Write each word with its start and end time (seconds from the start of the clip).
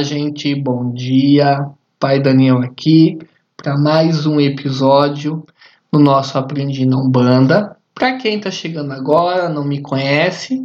gente, 0.00 0.54
bom 0.54 0.90
dia. 0.94 1.68
Pai 2.00 2.18
Daniel 2.18 2.62
aqui 2.62 3.18
para 3.54 3.76
mais 3.76 4.24
um 4.24 4.40
episódio 4.40 5.44
no 5.92 5.98
nosso 5.98 6.38
Aprendi 6.38 6.86
Não 6.86 7.10
Banda. 7.10 7.76
Para 7.94 8.16
quem 8.16 8.38
está 8.38 8.50
chegando 8.50 8.90
agora, 8.90 9.50
não 9.50 9.62
me 9.62 9.82
conhece, 9.82 10.64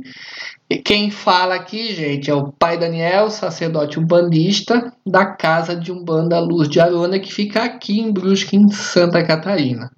e 0.70 0.78
quem 0.78 1.12
fala 1.12 1.56
aqui, 1.56 1.94
gente, 1.94 2.32
é 2.32 2.34
o 2.34 2.54
Pai 2.54 2.78
Daniel, 2.78 3.30
sacerdote 3.30 4.00
umbandista 4.00 4.94
da 5.06 5.26
Casa 5.26 5.76
de 5.76 5.92
Umbanda 5.92 6.40
Luz 6.40 6.70
de 6.70 6.80
Arona, 6.80 7.20
que 7.20 7.34
fica 7.34 7.66
aqui 7.66 8.00
em 8.00 8.14
Brusque, 8.14 8.56
em 8.56 8.70
Santa 8.70 9.22
Catarina. 9.26 9.92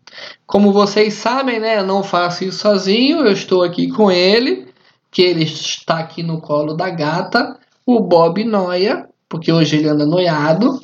Como 0.47 0.73
vocês 0.73 1.13
sabem, 1.13 1.59
né, 1.59 1.77
eu 1.77 1.85
não 1.85 2.01
faço 2.01 2.45
isso 2.45 2.57
sozinho, 2.57 3.19
eu 3.19 3.31
estou 3.31 3.61
aqui 3.61 3.89
com 3.89 4.09
ele, 4.09 4.69
que 5.11 5.21
ele 5.21 5.43
está 5.43 5.99
aqui 5.99 6.23
no 6.23 6.41
colo 6.41 6.73
da 6.73 6.89
gata, 6.89 7.59
o 7.85 7.99
Bob 7.99 8.43
Noia, 8.43 9.07
porque 9.29 9.51
hoje 9.51 9.77
ele 9.77 9.87
anda 9.87 10.05
noiado. 10.05 10.81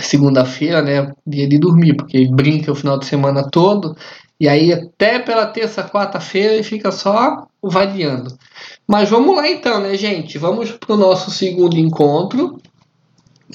Segunda-feira, 0.00 0.82
né? 0.82 1.10
Dia 1.26 1.48
de 1.48 1.58
dormir, 1.58 1.94
porque 1.94 2.18
ele 2.18 2.30
brinca 2.30 2.70
o 2.70 2.74
final 2.74 2.98
de 2.98 3.06
semana 3.06 3.50
todo. 3.50 3.96
E 4.38 4.46
aí, 4.46 4.72
até 4.72 5.18
pela 5.18 5.46
terça, 5.46 5.82
quarta-feira, 5.82 6.52
ele 6.52 6.62
fica 6.62 6.92
só 6.92 7.48
variando. 7.62 8.38
Mas 8.86 9.08
vamos 9.08 9.34
lá 9.34 9.48
então, 9.48 9.80
né, 9.80 9.96
gente? 9.96 10.38
Vamos 10.38 10.70
para 10.72 10.94
o 10.94 10.98
nosso 10.98 11.30
segundo 11.30 11.76
encontro. 11.76 12.60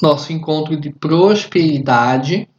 Nosso 0.01 0.34
encontro 0.34 0.75
de 0.75 0.91
prosperidade. 0.91 2.49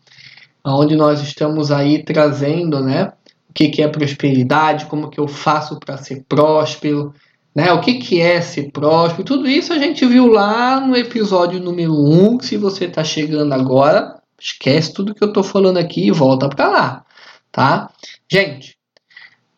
Onde 0.64 0.96
nós 0.96 1.20
estamos 1.20 1.70
aí 1.70 2.02
trazendo, 2.02 2.80
né? 2.80 3.12
O 3.50 3.52
que, 3.52 3.68
que 3.68 3.82
é 3.82 3.88
prosperidade, 3.88 4.86
como 4.86 5.10
que 5.10 5.20
eu 5.20 5.28
faço 5.28 5.78
para 5.78 5.98
ser 5.98 6.24
próspero, 6.28 7.12
né? 7.54 7.72
O 7.72 7.80
que, 7.80 7.94
que 7.94 8.20
é 8.20 8.40
ser 8.40 8.70
próspero? 8.72 9.22
Tudo 9.24 9.48
isso 9.48 9.72
a 9.72 9.78
gente 9.78 10.04
viu 10.04 10.26
lá 10.26 10.80
no 10.80 10.96
episódio 10.96 11.60
número 11.60 11.94
1. 11.94 12.40
Se 12.40 12.56
você 12.56 12.86
está 12.86 13.04
chegando 13.04 13.52
agora, 13.52 14.20
esquece 14.40 14.92
tudo 14.92 15.14
que 15.14 15.22
eu 15.22 15.28
estou 15.28 15.42
falando 15.42 15.78
aqui 15.78 16.08
e 16.08 16.10
volta 16.10 16.48
para 16.48 16.68
lá, 16.68 17.04
tá? 17.52 17.90
Gente, 18.30 18.76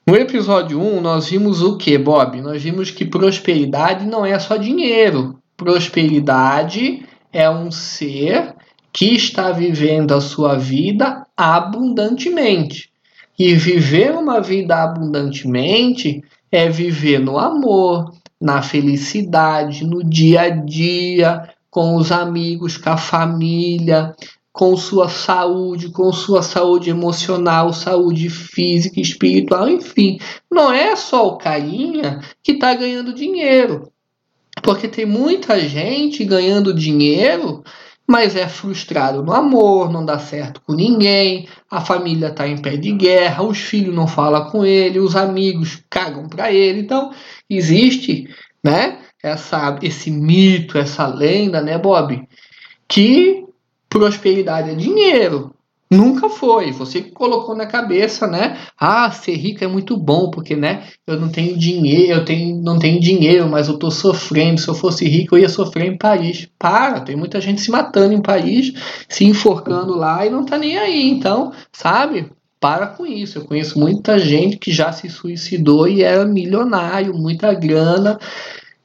no 0.06 0.14
episódio 0.14 0.80
1 0.80 1.00
nós 1.00 1.28
vimos 1.28 1.62
o 1.62 1.76
que, 1.76 1.96
Bob? 1.96 2.40
Nós 2.40 2.62
vimos 2.62 2.90
que 2.90 3.04
prosperidade 3.04 4.06
não 4.06 4.24
é 4.24 4.38
só 4.38 4.56
dinheiro. 4.56 5.38
Prosperidade 5.56 7.04
é 7.32 7.48
um 7.48 7.70
ser 7.70 8.54
que 8.92 9.14
está 9.14 9.50
vivendo 9.52 10.12
a 10.12 10.20
sua 10.20 10.56
vida 10.56 11.26
abundantemente. 11.36 12.90
E 13.38 13.54
viver 13.54 14.12
uma 14.12 14.40
vida 14.40 14.82
abundantemente 14.82 16.22
é 16.50 16.68
viver 16.68 17.18
no 17.18 17.38
amor, 17.38 18.12
na 18.40 18.62
felicidade, 18.62 19.84
no 19.84 20.04
dia 20.04 20.42
a 20.42 20.48
dia, 20.48 21.48
com 21.70 21.96
os 21.96 22.12
amigos, 22.12 22.76
com 22.76 22.90
a 22.90 22.96
família, 22.96 24.14
com 24.52 24.74
sua 24.76 25.08
saúde, 25.08 25.90
com 25.90 26.10
sua 26.12 26.42
saúde 26.42 26.88
emocional, 26.88 27.72
saúde 27.74 28.30
física, 28.30 28.98
espiritual, 28.98 29.68
enfim. 29.68 30.18
Não 30.50 30.72
é 30.72 30.96
só 30.96 31.28
o 31.28 31.36
carinha 31.36 32.20
que 32.42 32.52
está 32.52 32.74
ganhando 32.74 33.12
dinheiro. 33.12 33.92
Porque 34.62 34.88
tem 34.88 35.04
muita 35.04 35.60
gente 35.60 36.24
ganhando 36.24 36.72
dinheiro 36.72 37.62
mas 38.06 38.36
é 38.36 38.46
frustrado 38.46 39.22
no 39.22 39.32
amor, 39.32 39.90
não 39.90 40.04
dá 40.04 40.18
certo 40.18 40.60
com 40.60 40.74
ninguém, 40.74 41.48
a 41.70 41.80
família 41.80 42.28
está 42.28 42.46
em 42.46 42.56
pé 42.56 42.76
de 42.76 42.92
guerra, 42.92 43.42
os 43.42 43.58
filhos 43.58 43.94
não 43.94 44.06
falam 44.06 44.48
com 44.50 44.64
ele, 44.64 45.00
os 45.00 45.16
amigos 45.16 45.82
cagam 45.90 46.28
para 46.28 46.52
ele. 46.52 46.80
Então, 46.80 47.12
existe, 47.50 48.28
né, 48.62 48.98
essa, 49.22 49.78
esse 49.82 50.10
mito, 50.10 50.78
essa 50.78 51.06
lenda, 51.06 51.60
né, 51.60 51.76
Bob, 51.76 52.22
que 52.86 53.44
prosperidade 53.88 54.70
é 54.70 54.74
dinheiro. 54.74 55.55
Nunca 55.90 56.28
foi. 56.28 56.72
Você 56.72 57.00
colocou 57.00 57.54
na 57.54 57.66
cabeça, 57.66 58.26
né? 58.26 58.58
Ah, 58.78 59.10
ser 59.10 59.36
rico 59.36 59.62
é 59.62 59.68
muito 59.68 59.96
bom, 59.96 60.30
porque, 60.30 60.56
né? 60.56 60.84
Eu 61.06 61.20
não 61.20 61.28
tenho 61.28 61.56
dinheiro, 61.56 62.20
eu 62.20 62.24
tenho, 62.24 62.56
não 62.60 62.78
tenho 62.78 63.00
dinheiro, 63.00 63.48
mas 63.48 63.68
eu 63.68 63.78
tô 63.78 63.90
sofrendo. 63.90 64.60
Se 64.60 64.68
eu 64.68 64.74
fosse 64.74 65.06
rico, 65.06 65.36
eu 65.36 65.42
ia 65.42 65.48
sofrer 65.48 65.86
em 65.86 65.96
Paris. 65.96 66.48
Para, 66.58 67.00
tem 67.00 67.14
muita 67.14 67.40
gente 67.40 67.60
se 67.60 67.70
matando 67.70 68.14
em 68.14 68.20
Paris, 68.20 68.72
se 69.08 69.24
enforcando 69.24 69.96
lá 69.96 70.26
e 70.26 70.30
não 70.30 70.44
tá 70.44 70.58
nem 70.58 70.76
aí. 70.76 71.08
Então, 71.08 71.52
sabe? 71.72 72.32
Para 72.58 72.88
com 72.88 73.06
isso. 73.06 73.38
Eu 73.38 73.44
conheço 73.44 73.78
muita 73.78 74.18
gente 74.18 74.56
que 74.58 74.72
já 74.72 74.90
se 74.92 75.08
suicidou 75.08 75.86
e 75.86 76.02
era 76.02 76.24
milionário, 76.24 77.14
muita 77.14 77.54
grana. 77.54 78.18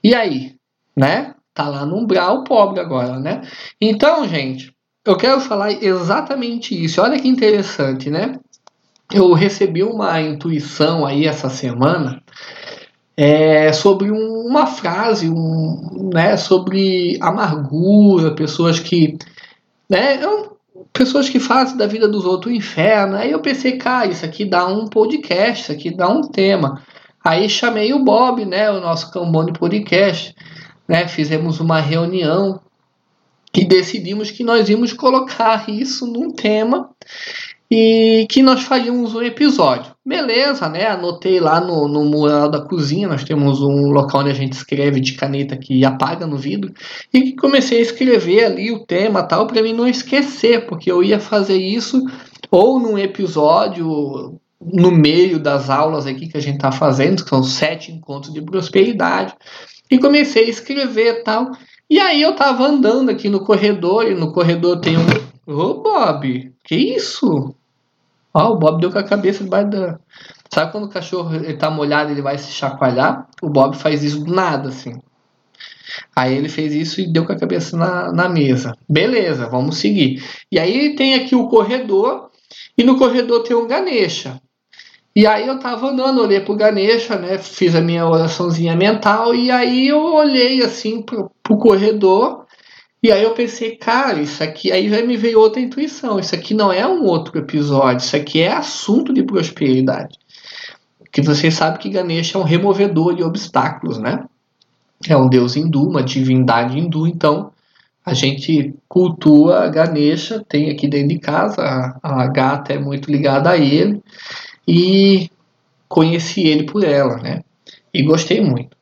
E 0.04 0.14
aí, 0.14 0.54
né? 0.96 1.34
Tá 1.54 1.68
lá 1.68 1.86
no 1.86 1.98
umbral 1.98 2.44
pobre 2.44 2.80
agora, 2.80 3.20
né? 3.20 3.42
Então, 3.80 4.28
gente, 4.28 4.72
eu 5.06 5.16
quero 5.18 5.40
falar 5.42 5.72
exatamente 5.72 6.82
isso. 6.82 7.02
Olha 7.02 7.20
que 7.20 7.28
interessante, 7.28 8.10
né? 8.10 8.40
Eu 9.12 9.34
recebi 9.34 9.84
uma 9.84 10.22
intuição 10.22 11.06
aí 11.06 11.26
essa 11.26 11.50
semana 11.50 12.22
é, 13.18 13.74
sobre 13.74 14.12
um, 14.12 14.46
uma 14.48 14.66
frase, 14.66 15.30
um, 15.30 16.10
né, 16.14 16.38
sobre 16.38 17.18
amargura, 17.22 18.34
pessoas 18.34 18.80
que, 18.80 19.18
né, 19.90 20.20
pessoas 20.94 21.30
que 21.30 21.40
fazem 21.40 21.78
da 21.78 21.88
vida 21.88 22.08
dos 22.08 22.26
outros 22.26 22.54
um 22.54 22.56
inferno. 22.56 23.18
Aí 23.18 23.32
eu 23.32 23.42
pensei, 23.42 23.78
cara, 23.78 24.08
isso 24.08 24.26
aqui 24.26 24.46
dá 24.46 24.66
um 24.66 24.88
podcast, 24.88 25.64
isso 25.64 25.72
aqui 25.72 25.96
dá 25.96 26.08
um 26.10 26.22
tema. 26.22 26.82
Aí 27.24 27.50
chamei 27.50 27.94
o 27.94 28.04
Bob, 28.04 28.46
né, 28.46 28.72
o 28.72 28.80
nosso 28.80 29.12
Cambone 29.12 29.54
Podcast, 29.54 30.34
né, 30.88 31.08
fizemos 31.08 31.60
uma 31.60 31.80
reunião 31.80 32.62
e 33.56 33.66
decidimos 33.66 34.32
que 34.32 34.44
nós 34.44 34.70
íamos 34.70 34.94
colocar 34.94 35.70
isso 35.70 36.08
num 36.08 36.32
tema 36.32 36.90
e 37.70 38.28
que 38.30 38.44
nós 38.44 38.64
faríamos 38.64 39.16
um 39.16 39.22
episódio. 39.22 39.96
Beleza, 40.06 40.68
né? 40.68 40.88
Anotei 40.88 41.40
lá 41.40 41.62
no, 41.62 41.88
no 41.88 42.04
mural 42.04 42.50
da 42.50 42.60
cozinha, 42.60 43.08
nós 43.08 43.24
temos 43.24 43.62
um 43.62 43.92
local 43.92 44.22
onde 44.22 44.32
a 44.32 44.34
gente 44.34 44.54
escreve 44.54 45.00
de 45.00 45.14
caneta 45.14 45.56
que 45.56 45.86
apaga 45.86 46.28
no 46.28 46.38
vidro, 46.38 46.74
e 47.14 47.34
comecei 47.34 47.80
a 47.80 47.82
escrever 47.82 48.46
ali 48.46 48.72
o 48.72 48.86
tema 48.86 49.24
tal 49.24 49.48
para 49.48 49.64
mim 49.64 49.74
não 49.74 49.88
esquecer, 49.88 50.66
porque 50.66 50.92
eu 50.92 51.02
ia 51.02 51.20
fazer 51.20 51.58
isso 51.58 52.04
ou 52.50 52.78
num 52.78 52.98
episódio 52.98 54.38
no 54.62 54.92
meio 54.92 55.40
das 55.40 55.70
aulas 55.70 56.06
aqui 56.06 56.28
que 56.28 56.38
a 56.38 56.42
gente 56.42 56.56
está 56.56 56.72
fazendo, 56.72 57.24
que 57.24 57.30
são 57.30 57.42
sete 57.42 57.92
encontros 57.92 58.34
de 58.34 58.42
prosperidade, 58.42 59.34
e 59.92 60.00
comecei 60.00 60.46
a 60.46 60.50
escrever 60.50 61.24
tal. 61.24 61.52
E 61.90 62.00
aí 62.00 62.22
eu 62.22 62.34
tava 62.34 62.66
andando 62.66 63.12
aqui 63.12 63.28
no 63.28 63.44
corredor, 63.44 64.06
e 64.06 64.16
no 64.16 64.32
corredor 64.32 64.80
tem 64.80 64.98
um. 64.98 65.06
Ô 65.46 65.82
Bob, 65.82 66.54
que 66.64 66.76
isso? 66.76 67.54
Ó, 68.34 68.54
o 68.54 68.58
Bob 68.58 68.80
deu 68.80 68.90
com 68.90 68.98
a 68.98 69.04
cabeça 69.04 69.44
debaixo 69.44 69.70
da. 69.70 70.00
Sabe 70.54 70.72
quando 70.72 70.86
o 70.86 70.90
cachorro 70.90 71.36
ele 71.36 71.54
tá 71.56 71.70
molhado 71.70 72.12
ele 72.12 72.22
vai 72.22 72.38
se 72.38 72.52
chacoalhar? 72.52 73.28
O 73.42 73.50
Bob 73.50 73.76
faz 73.76 74.04
isso 74.04 74.24
do 74.24 74.34
nada, 74.34 74.70
assim. 74.70 74.94
Aí 76.16 76.36
ele 76.36 76.48
fez 76.48 76.74
isso 76.74 77.02
e 77.02 77.12
deu 77.12 77.26
com 77.26 77.34
a 77.34 77.38
cabeça 77.38 77.76
na, 77.76 78.14
na 78.14 78.30
mesa. 78.30 78.74
Beleza, 78.88 79.50
vamos 79.50 79.78
seguir. 79.78 80.24
E 80.50 80.58
aí 80.58 80.96
tem 80.96 81.16
aqui 81.16 81.36
o 81.36 81.50
corredor, 81.50 82.30
e 82.78 82.84
no 82.84 82.98
corredor 82.98 83.44
tem 83.44 83.56
um 83.56 83.68
Ganesha. 83.68 84.42
E 85.14 85.28
aí 85.28 85.46
eu 85.46 85.60
tava 85.60 85.90
andando, 85.90 86.22
olhei 86.22 86.40
pro 86.40 86.56
Ganesha, 86.56 87.18
né? 87.18 87.38
Fiz 87.38 87.76
a 87.76 87.82
minha 87.82 88.08
oraçãozinha 88.08 88.76
mental 88.78 89.36
e 89.36 89.52
aí 89.52 89.90
eu 89.90 90.02
olhei 90.02 90.64
assim 90.64 91.02
pro, 91.02 91.30
pro 91.44 91.58
corredor 91.58 92.46
e 93.04 93.12
aí 93.12 93.24
eu 93.24 93.34
pensei, 93.34 93.76
cara, 93.76 94.22
isso 94.22 94.42
aqui 94.42 94.72
aí 94.72 94.88
já 94.88 95.02
me 95.02 95.18
veio 95.18 95.40
outra 95.40 95.60
intuição. 95.60 96.18
Isso 96.18 96.34
aqui 96.34 96.54
não 96.54 96.72
é 96.72 96.88
um 96.88 97.04
outro 97.04 97.38
episódio, 97.38 98.06
isso 98.06 98.16
aqui 98.16 98.42
é 98.42 98.54
assunto 98.54 99.14
de 99.14 99.24
prosperidade. 99.24 100.18
Que 101.12 101.22
você 101.22 101.52
sabe 101.52 101.80
que 101.80 101.90
Ganesha 101.90 102.38
é 102.38 102.42
um 102.42 102.46
removedor 102.46 103.14
de 103.14 103.24
obstáculos, 103.24 103.98
né? 103.98 104.24
É 105.10 105.18
um 105.18 105.28
deus 105.28 105.58
hindu, 105.58 105.90
uma 105.90 106.04
divindade 106.04 106.80
hindu, 106.80 107.06
então 107.06 107.52
a 108.06 108.14
gente 108.14 108.74
cultua 108.88 109.68
Ganesha, 109.68 110.46
tem 110.48 110.70
aqui 110.70 110.88
dentro 110.88 111.10
de 111.10 111.20
casa, 111.20 111.62
a, 111.62 112.24
a 112.24 112.28
gata 112.28 112.72
é 112.72 112.80
muito 112.80 113.12
ligada 113.12 113.50
a 113.50 113.58
ele 113.58 114.02
e 114.74 115.30
conheci 115.90 116.48
ele 116.48 116.64
por 116.64 116.82
ela, 116.82 117.18
né? 117.18 117.42
E 117.94 118.02
gostei 118.02 118.40
muito. 118.40 118.78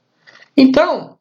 Então, 0.56 1.18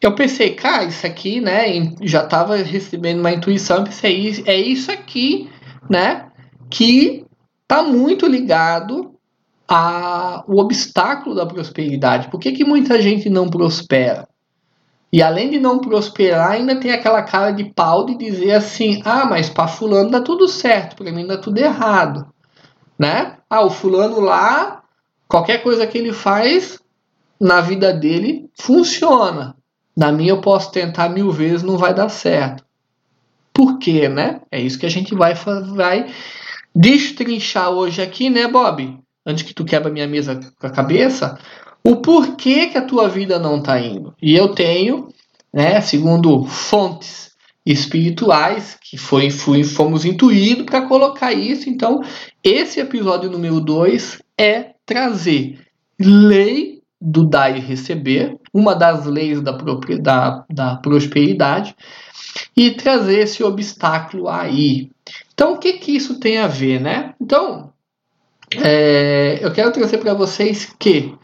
eu 0.00 0.12
pensei, 0.16 0.54
cara, 0.54 0.82
isso 0.82 1.06
aqui, 1.06 1.40
né? 1.40 1.94
Já 2.02 2.24
estava 2.24 2.56
recebendo 2.56 3.20
uma 3.20 3.30
intuição, 3.30 3.84
pensei, 3.84 4.42
é 4.44 4.56
isso 4.56 4.90
aqui, 4.90 5.48
né? 5.88 6.26
Que 6.68 7.24
tá 7.68 7.84
muito 7.84 8.26
ligado 8.26 9.14
ao 9.68 10.44
obstáculo 10.48 11.36
da 11.36 11.46
prosperidade. 11.46 12.28
Por 12.28 12.40
que, 12.40 12.50
que 12.50 12.64
muita 12.64 13.00
gente 13.00 13.30
não 13.30 13.48
prospera? 13.48 14.28
E 15.12 15.22
além 15.22 15.48
de 15.48 15.60
não 15.60 15.78
prosperar, 15.78 16.50
ainda 16.50 16.74
tem 16.74 16.90
aquela 16.90 17.22
cara 17.22 17.52
de 17.52 17.66
pau 17.72 18.04
de 18.04 18.16
dizer 18.16 18.52
assim: 18.52 19.00
ah, 19.04 19.26
mas 19.26 19.48
para 19.48 19.68
fulano 19.68 20.10
dá 20.10 20.20
tudo 20.20 20.48
certo, 20.48 20.96
para 20.96 21.12
mim 21.12 21.24
dá 21.24 21.36
tudo 21.36 21.58
errado 21.58 22.31
né? 22.98 23.38
Ah, 23.48 23.64
o 23.64 23.70
fulano 23.70 24.20
lá, 24.20 24.82
qualquer 25.28 25.62
coisa 25.62 25.86
que 25.86 25.98
ele 25.98 26.12
faz 26.12 26.78
na 27.40 27.60
vida 27.60 27.92
dele 27.92 28.48
funciona, 28.54 29.56
Na 29.94 30.10
minha 30.10 30.30
eu 30.30 30.40
posso 30.40 30.70
tentar 30.72 31.10
mil 31.10 31.30
vezes, 31.30 31.62
não 31.62 31.76
vai 31.76 31.92
dar 31.92 32.08
certo. 32.08 32.64
Por 33.52 33.78
quê, 33.78 34.08
né? 34.08 34.40
É 34.50 34.58
isso 34.58 34.78
que 34.78 34.86
a 34.86 34.90
gente 34.90 35.14
vai, 35.14 35.34
vai 35.34 36.10
destrinchar 36.74 37.68
hoje 37.70 38.00
aqui, 38.00 38.30
né, 38.30 38.48
Bob? 38.48 38.98
Antes 39.26 39.42
que 39.42 39.52
tu 39.52 39.64
quebra 39.64 39.92
minha 39.92 40.06
mesa 40.06 40.40
com 40.58 40.66
a 40.66 40.70
cabeça, 40.70 41.38
o 41.84 41.96
porquê 41.96 42.68
que 42.68 42.78
a 42.78 42.86
tua 42.86 43.08
vida 43.08 43.38
não 43.38 43.58
está 43.58 43.78
indo. 43.78 44.14
E 44.22 44.34
eu 44.34 44.54
tenho, 44.54 45.08
né, 45.52 45.80
segundo 45.80 46.44
fontes 46.44 47.31
espirituais, 47.64 48.76
que 48.80 48.96
foi, 48.96 49.30
fui, 49.30 49.62
fomos 49.64 50.04
intuídos 50.04 50.66
para 50.66 50.82
colocar 50.82 51.32
isso. 51.32 51.68
Então, 51.68 52.00
esse 52.42 52.80
episódio 52.80 53.30
número 53.30 53.60
2 53.60 54.20
é 54.36 54.72
trazer 54.84 55.60
lei 55.98 56.82
do 57.00 57.24
dar 57.24 57.56
e 57.56 57.60
receber, 57.60 58.36
uma 58.52 58.74
das 58.74 59.06
leis 59.06 59.40
da, 59.40 59.52
da, 59.52 60.44
da 60.48 60.76
prosperidade, 60.76 61.74
e 62.56 62.70
trazer 62.70 63.20
esse 63.20 63.42
obstáculo 63.42 64.28
aí. 64.28 64.90
Então, 65.34 65.54
o 65.54 65.58
que, 65.58 65.74
que 65.74 65.92
isso 65.92 66.20
tem 66.20 66.38
a 66.38 66.46
ver, 66.46 66.80
né? 66.80 67.14
Então, 67.20 67.72
é, 68.56 69.38
eu 69.40 69.52
quero 69.52 69.72
trazer 69.72 69.98
para 69.98 70.14
vocês 70.14 70.72
que 70.78 71.14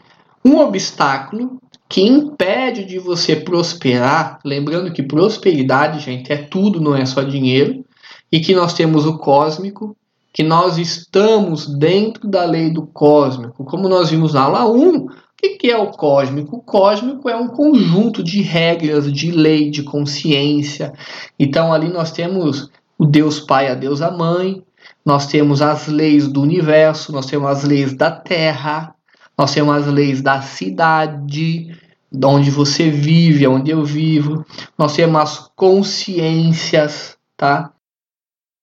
um 0.43 0.57
obstáculo 0.57 1.59
que 1.89 2.01
impede 2.01 2.85
de 2.85 2.99
você 2.99 3.35
prosperar, 3.35 4.39
lembrando 4.45 4.93
que 4.93 5.01
prosperidade, 5.01 5.99
gente, 5.99 6.31
é 6.31 6.37
tudo, 6.37 6.79
não 6.79 6.95
é 6.95 7.03
só 7.03 7.23
dinheiro, 7.23 7.83
e 8.31 8.39
que 8.39 8.53
nós 8.53 8.75
temos 8.75 9.07
o 9.07 9.17
cósmico, 9.17 9.97
que 10.31 10.43
nós 10.43 10.77
estamos 10.77 11.65
dentro 11.65 12.27
da 12.27 12.45
lei 12.45 12.69
do 12.69 12.85
cósmico. 12.85 13.65
Como 13.65 13.89
nós 13.89 14.11
vimos 14.11 14.35
na 14.35 14.43
aula 14.43 14.69
1, 14.69 14.97
o 14.97 15.57
que 15.57 15.71
é 15.71 15.77
o 15.77 15.87
cósmico? 15.87 16.57
O 16.57 16.61
cósmico 16.61 17.27
é 17.27 17.35
um 17.35 17.47
conjunto 17.47 18.21
de 18.23 18.41
regras, 18.41 19.11
de 19.11 19.31
lei, 19.31 19.71
de 19.71 19.81
consciência. 19.81 20.93
Então 21.39 21.73
ali 21.73 21.89
nós 21.89 22.11
temos 22.11 22.69
o 22.99 23.05
Deus 23.05 23.39
Pai, 23.39 23.67
a 23.67 23.73
Deus 23.73 23.99
Mãe, 24.15 24.61
nós 25.03 25.25
temos 25.25 25.59
as 25.59 25.87
leis 25.87 26.27
do 26.27 26.41
universo, 26.41 27.11
nós 27.11 27.25
temos 27.25 27.49
as 27.49 27.63
leis 27.63 27.93
da 27.93 28.11
Terra, 28.11 28.93
nós 29.37 29.53
temos 29.53 29.73
as 29.73 29.87
leis 29.87 30.21
da 30.21 30.41
cidade, 30.41 31.78
de 32.11 32.25
onde 32.25 32.49
você 32.49 32.89
vive, 32.89 33.47
onde 33.47 33.71
eu 33.71 33.83
vivo. 33.83 34.45
Nós 34.77 34.95
temos 34.95 35.21
as 35.21 35.51
consciências, 35.55 37.17
tá? 37.37 37.73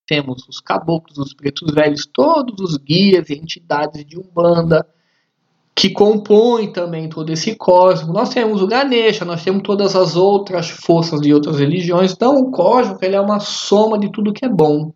Temos 0.06 0.46
os 0.48 0.60
caboclos, 0.60 1.18
os 1.18 1.34
pretos 1.34 1.72
velhos, 1.74 2.08
todos 2.12 2.60
os 2.60 2.76
guias 2.76 3.28
e 3.30 3.34
entidades 3.34 4.04
de 4.04 4.18
Umbanda 4.18 4.86
que 5.76 5.90
compõem 5.90 6.72
também 6.72 7.06
todo 7.06 7.30
esse 7.30 7.54
cosmos. 7.54 8.14
Nós 8.14 8.30
temos 8.30 8.62
o 8.62 8.66
Ganesha, 8.66 9.26
nós 9.26 9.44
temos 9.44 9.62
todas 9.62 9.94
as 9.94 10.16
outras 10.16 10.70
forças 10.70 11.20
de 11.20 11.34
outras 11.34 11.58
religiões. 11.58 12.12
Então, 12.12 12.36
o 12.36 12.50
cosmos 12.50 12.96
ele 13.02 13.14
é 13.14 13.20
uma 13.20 13.38
soma 13.40 13.98
de 13.98 14.10
tudo 14.10 14.32
que 14.32 14.46
é 14.46 14.48
bom, 14.48 14.90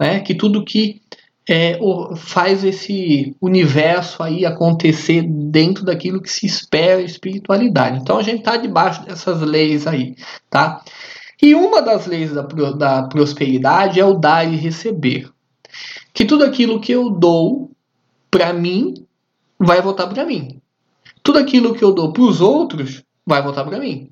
né? 0.00 0.18
Que 0.18 0.34
tudo 0.34 0.64
que 0.64 1.00
é, 1.48 1.78
faz 2.16 2.64
esse 2.64 3.36
universo 3.40 4.22
aí 4.22 4.44
acontecer 4.44 5.22
dentro 5.22 5.84
daquilo 5.84 6.20
que 6.20 6.30
se 6.30 6.44
espera 6.44 7.00
espiritualidade. 7.00 8.00
Então 8.00 8.18
a 8.18 8.22
gente 8.22 8.38
está 8.38 8.56
debaixo 8.56 9.04
dessas 9.04 9.40
leis 9.40 9.86
aí, 9.86 10.16
tá? 10.50 10.82
E 11.40 11.54
uma 11.54 11.80
das 11.80 12.06
leis 12.06 12.32
da, 12.32 12.42
da 12.42 13.02
prosperidade 13.04 14.00
é 14.00 14.04
o 14.04 14.14
dar 14.14 14.44
e 14.44 14.56
receber. 14.56 15.30
Que 16.12 16.24
tudo 16.24 16.44
aquilo 16.44 16.80
que 16.80 16.92
eu 16.92 17.10
dou 17.10 17.70
para 18.30 18.52
mim 18.52 18.94
vai 19.58 19.80
voltar 19.80 20.06
para 20.06 20.24
mim. 20.24 20.60
Tudo 21.22 21.38
aquilo 21.38 21.74
que 21.74 21.84
eu 21.84 21.92
dou 21.92 22.12
para 22.12 22.22
os 22.22 22.40
outros 22.40 23.02
vai 23.24 23.42
voltar 23.42 23.64
para 23.64 23.78
mim. 23.78 24.10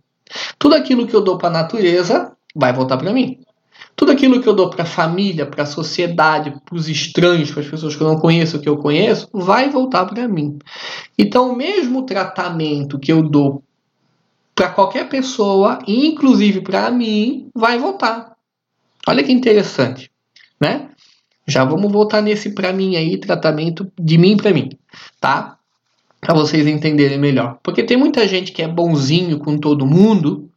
Tudo 0.58 0.74
aquilo 0.74 1.06
que 1.06 1.14
eu 1.14 1.22
dou 1.22 1.38
para 1.38 1.48
a 1.48 1.62
natureza 1.62 2.32
vai 2.54 2.72
voltar 2.72 2.96
para 2.96 3.12
mim. 3.12 3.40
Tudo 3.96 4.12
aquilo 4.12 4.40
que 4.40 4.48
eu 4.48 4.54
dou 4.54 4.70
para 4.70 4.82
a 4.82 4.86
família, 4.86 5.46
para 5.46 5.62
a 5.62 5.66
sociedade, 5.66 6.54
para 6.64 6.74
os 6.74 6.88
estranhos, 6.88 7.50
para 7.50 7.62
as 7.62 7.68
pessoas 7.68 7.94
que 7.94 8.02
eu 8.02 8.08
não 8.08 8.18
conheço, 8.18 8.60
que 8.60 8.68
eu 8.68 8.76
conheço, 8.76 9.28
vai 9.32 9.68
voltar 9.68 10.04
para 10.04 10.26
mim. 10.26 10.58
Então, 11.16 11.52
o 11.52 11.56
mesmo 11.56 12.02
tratamento 12.02 12.98
que 12.98 13.12
eu 13.12 13.22
dou 13.22 13.62
para 14.54 14.68
qualquer 14.68 15.08
pessoa, 15.08 15.78
inclusive 15.86 16.60
para 16.60 16.90
mim, 16.90 17.48
vai 17.54 17.78
voltar. 17.78 18.34
Olha 19.06 19.22
que 19.22 19.32
interessante, 19.32 20.10
né? 20.60 20.90
Já 21.46 21.64
vamos 21.64 21.92
voltar 21.92 22.22
nesse 22.22 22.54
para 22.54 22.72
mim 22.72 22.96
aí, 22.96 23.18
tratamento 23.18 23.90
de 24.00 24.16
mim 24.16 24.36
para 24.36 24.52
mim, 24.52 24.70
tá? 25.20 25.58
Para 26.20 26.34
vocês 26.34 26.66
entenderem 26.66 27.18
melhor. 27.18 27.58
Porque 27.62 27.82
tem 27.82 27.96
muita 27.96 28.26
gente 28.26 28.50
que 28.50 28.62
é 28.62 28.68
bonzinho 28.68 29.38
com 29.38 29.58
todo 29.58 29.86
mundo, 29.86 30.48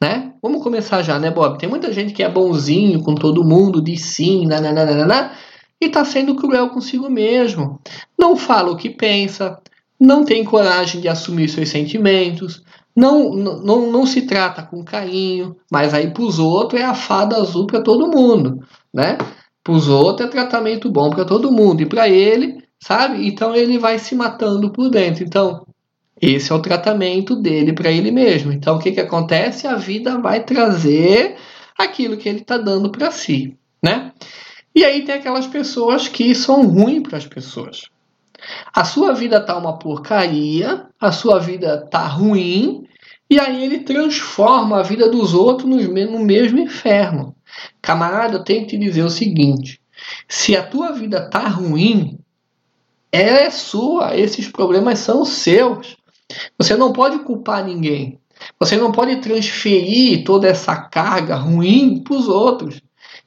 né? 0.00 0.27
Vamos 0.40 0.62
começar 0.62 1.02
já, 1.02 1.18
né, 1.18 1.30
Bob? 1.30 1.58
Tem 1.58 1.68
muita 1.68 1.92
gente 1.92 2.12
que 2.12 2.22
é 2.22 2.28
bonzinho 2.28 3.02
com 3.02 3.14
todo 3.14 3.44
mundo, 3.44 3.82
diz 3.82 4.02
sim, 4.02 4.46
nananana, 4.46 5.32
e 5.80 5.88
tá 5.88 6.04
sendo 6.04 6.36
cruel 6.36 6.70
consigo 6.70 7.10
mesmo. 7.10 7.80
Não 8.18 8.36
fala 8.36 8.70
o 8.70 8.76
que 8.76 8.90
pensa, 8.90 9.58
não 9.98 10.24
tem 10.24 10.44
coragem 10.44 11.00
de 11.00 11.08
assumir 11.08 11.48
seus 11.48 11.68
sentimentos, 11.68 12.62
não, 12.94 13.32
não, 13.32 13.90
não 13.90 14.06
se 14.06 14.22
trata 14.22 14.62
com 14.62 14.84
carinho, 14.84 15.56
mas 15.70 15.94
aí 15.94 16.10
pros 16.10 16.38
outros 16.38 16.80
é 16.80 16.84
a 16.84 16.94
fada 16.94 17.36
azul 17.36 17.66
para 17.66 17.80
todo 17.80 18.08
mundo, 18.08 18.60
né? 18.92 19.18
Pros 19.62 19.88
outros 19.88 20.28
é 20.28 20.30
tratamento 20.30 20.90
bom 20.90 21.10
para 21.10 21.24
todo 21.24 21.52
mundo, 21.52 21.82
e 21.82 21.86
para 21.86 22.08
ele, 22.08 22.62
sabe? 22.82 23.26
Então 23.26 23.54
ele 23.54 23.78
vai 23.78 23.98
se 23.98 24.14
matando 24.14 24.72
por 24.72 24.88
dentro. 24.88 25.24
Então, 25.24 25.64
esse 26.20 26.50
é 26.50 26.54
o 26.54 26.62
tratamento 26.62 27.36
dele 27.36 27.72
para 27.72 27.90
ele 27.90 28.10
mesmo. 28.10 28.52
Então, 28.52 28.76
o 28.76 28.78
que, 28.78 28.92
que 28.92 29.00
acontece? 29.00 29.66
A 29.66 29.76
vida 29.76 30.18
vai 30.18 30.42
trazer 30.42 31.36
aquilo 31.76 32.16
que 32.16 32.28
ele 32.28 32.40
está 32.40 32.58
dando 32.58 32.90
para 32.90 33.10
si, 33.10 33.56
né? 33.82 34.12
E 34.74 34.84
aí 34.84 35.04
tem 35.04 35.14
aquelas 35.14 35.46
pessoas 35.46 36.08
que 36.08 36.34
são 36.34 36.66
ruins 36.66 37.02
para 37.02 37.18
as 37.18 37.26
pessoas. 37.26 37.82
A 38.72 38.84
sua 38.84 39.12
vida 39.12 39.40
tá 39.40 39.56
uma 39.56 39.78
porcaria, 39.78 40.86
a 41.00 41.10
sua 41.12 41.38
vida 41.38 41.86
tá 41.90 42.06
ruim, 42.06 42.86
e 43.30 43.38
aí 43.38 43.62
ele 43.62 43.80
transforma 43.80 44.78
a 44.78 44.82
vida 44.82 45.08
dos 45.10 45.34
outros 45.34 45.68
no 45.68 46.20
mesmo 46.20 46.58
inferno. 46.58 47.34
Camarada, 47.82 48.36
eu 48.36 48.44
tenho 48.44 48.62
que 48.62 48.70
te 48.70 48.78
dizer 48.78 49.02
o 49.02 49.10
seguinte: 49.10 49.80
se 50.28 50.56
a 50.56 50.62
tua 50.62 50.92
vida 50.92 51.28
tá 51.28 51.46
ruim, 51.48 52.18
é 53.12 53.50
sua, 53.50 54.16
esses 54.16 54.48
problemas 54.48 54.98
são 55.00 55.24
seus. 55.24 55.97
Você 56.58 56.76
não 56.76 56.92
pode 56.92 57.20
culpar 57.20 57.64
ninguém. 57.64 58.20
Você 58.58 58.76
não 58.76 58.92
pode 58.92 59.16
transferir 59.16 60.24
toda 60.24 60.48
essa 60.48 60.76
carga 60.76 61.36
ruim 61.36 62.02
para 62.02 62.14
os 62.14 62.28
outros. 62.28 62.80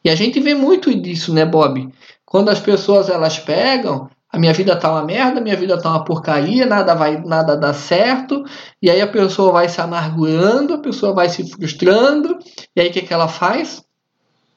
E 0.03 0.10
a 0.10 0.15
gente 0.15 0.39
vê 0.39 0.53
muito 0.53 0.93
disso, 1.00 1.34
né, 1.34 1.46
Bob? 1.46 1.89
Quando 2.25 2.50
as 2.50 2.60
pessoas 2.60 3.10
elas 3.10 3.38
pegam, 3.38 4.10
a 4.31 4.39
minha 4.39 4.53
vida 4.53 4.75
tá 4.75 4.89
uma 4.89 5.03
merda, 5.03 5.41
minha 5.41 5.58
vida 5.58 5.77
tá 5.77 5.89
uma 5.89 6.05
porcaria, 6.05 6.65
nada 6.65 6.96
vai, 6.96 7.22
nada 7.22 7.58
dá 7.58 7.74
certo, 7.74 8.46
e 8.81 8.89
aí 8.89 9.01
a 9.01 9.08
pessoa 9.08 9.51
vai 9.51 9.67
se 9.67 9.81
amargurando, 9.81 10.74
a 10.74 10.77
pessoa 10.77 11.13
vai 11.13 11.27
se 11.27 11.50
frustrando, 11.51 12.39
e 12.74 12.79
aí 12.79 12.89
o 12.89 12.91
que, 12.91 13.01
que 13.01 13.13
ela 13.13 13.27
faz? 13.27 13.84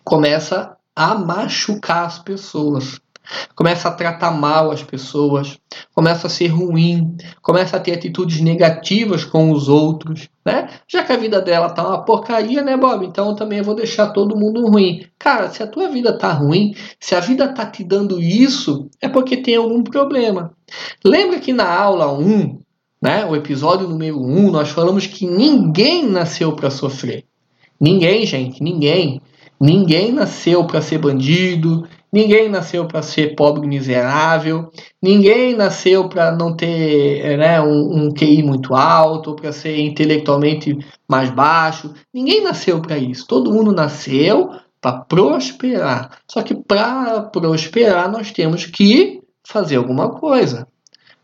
Começa 0.04 0.76
a 0.94 1.14
machucar 1.16 2.06
as 2.06 2.20
pessoas 2.20 3.00
começa 3.54 3.88
a 3.88 3.92
tratar 3.92 4.30
mal 4.30 4.70
as 4.70 4.82
pessoas, 4.82 5.58
começa 5.94 6.26
a 6.26 6.30
ser 6.30 6.48
ruim, 6.48 7.16
começa 7.42 7.76
a 7.76 7.80
ter 7.80 7.92
atitudes 7.92 8.40
negativas 8.40 9.24
com 9.24 9.50
os 9.50 9.68
outros, 9.68 10.28
né? 10.44 10.68
Já 10.86 11.02
que 11.02 11.12
a 11.12 11.16
vida 11.16 11.40
dela 11.40 11.70
tá 11.70 11.86
uma 11.86 12.04
porcaria, 12.04 12.62
né, 12.62 12.76
Bob? 12.76 13.04
Então 13.06 13.30
eu 13.30 13.36
também 13.36 13.62
vou 13.62 13.74
deixar 13.74 14.08
todo 14.08 14.36
mundo 14.36 14.66
ruim. 14.66 15.04
Cara, 15.18 15.48
se 15.50 15.62
a 15.62 15.66
tua 15.66 15.88
vida 15.88 16.16
tá 16.16 16.32
ruim, 16.32 16.74
se 17.00 17.14
a 17.14 17.20
vida 17.20 17.48
tá 17.48 17.66
te 17.66 17.82
dando 17.82 18.20
isso, 18.20 18.88
é 19.00 19.08
porque 19.08 19.36
tem 19.36 19.56
algum 19.56 19.82
problema. 19.82 20.52
Lembra 21.04 21.38
que 21.38 21.52
na 21.52 21.68
aula 21.68 22.12
1, 22.12 22.58
né, 23.00 23.24
o 23.24 23.36
episódio 23.36 23.88
número 23.88 24.20
1, 24.20 24.50
nós 24.50 24.70
falamos 24.70 25.06
que 25.06 25.26
ninguém 25.26 26.06
nasceu 26.06 26.52
para 26.54 26.70
sofrer. 26.70 27.24
Ninguém, 27.80 28.24
gente, 28.24 28.62
ninguém. 28.62 29.20
Ninguém 29.60 30.12
nasceu 30.12 30.64
para 30.64 30.82
ser 30.82 30.98
bandido, 30.98 31.86
Ninguém 32.14 32.48
nasceu 32.48 32.86
para 32.86 33.02
ser 33.02 33.34
pobre 33.34 33.66
e 33.66 33.68
miserável, 33.68 34.70
ninguém 35.02 35.52
nasceu 35.56 36.08
para 36.08 36.30
não 36.30 36.54
ter 36.54 37.36
né, 37.36 37.60
um, 37.60 38.06
um 38.06 38.14
QI 38.14 38.40
muito 38.40 38.72
alto, 38.72 39.34
para 39.34 39.50
ser 39.50 39.80
intelectualmente 39.80 40.78
mais 41.08 41.28
baixo. 41.28 41.92
Ninguém 42.14 42.40
nasceu 42.40 42.80
para 42.80 42.96
isso. 42.96 43.26
Todo 43.26 43.52
mundo 43.52 43.72
nasceu 43.72 44.48
para 44.80 44.98
prosperar. 45.00 46.18
Só 46.30 46.40
que 46.42 46.54
para 46.54 47.20
prosperar 47.22 48.08
nós 48.08 48.30
temos 48.30 48.64
que 48.64 49.20
fazer 49.42 49.74
alguma 49.74 50.10
coisa. 50.10 50.68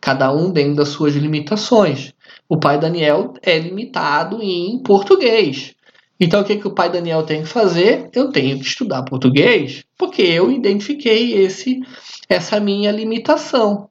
Cada 0.00 0.32
um 0.32 0.50
dentro 0.50 0.74
das 0.74 0.88
suas 0.88 1.14
limitações. 1.14 2.12
O 2.48 2.58
pai 2.58 2.80
Daniel 2.80 3.34
é 3.42 3.56
limitado 3.56 4.42
em 4.42 4.82
português. 4.82 5.72
Então, 6.20 6.42
o 6.42 6.44
que, 6.44 6.56
que 6.56 6.68
o 6.68 6.74
pai 6.74 6.90
Daniel 6.90 7.22
tem 7.22 7.42
que 7.42 7.48
fazer? 7.48 8.10
Eu 8.12 8.30
tenho 8.30 8.58
que 8.58 8.66
estudar 8.66 9.02
português, 9.04 9.84
porque 9.96 10.20
eu 10.20 10.52
identifiquei 10.52 11.32
esse, 11.32 11.80
essa 12.28 12.60
minha 12.60 12.92
limitação. 12.92 13.88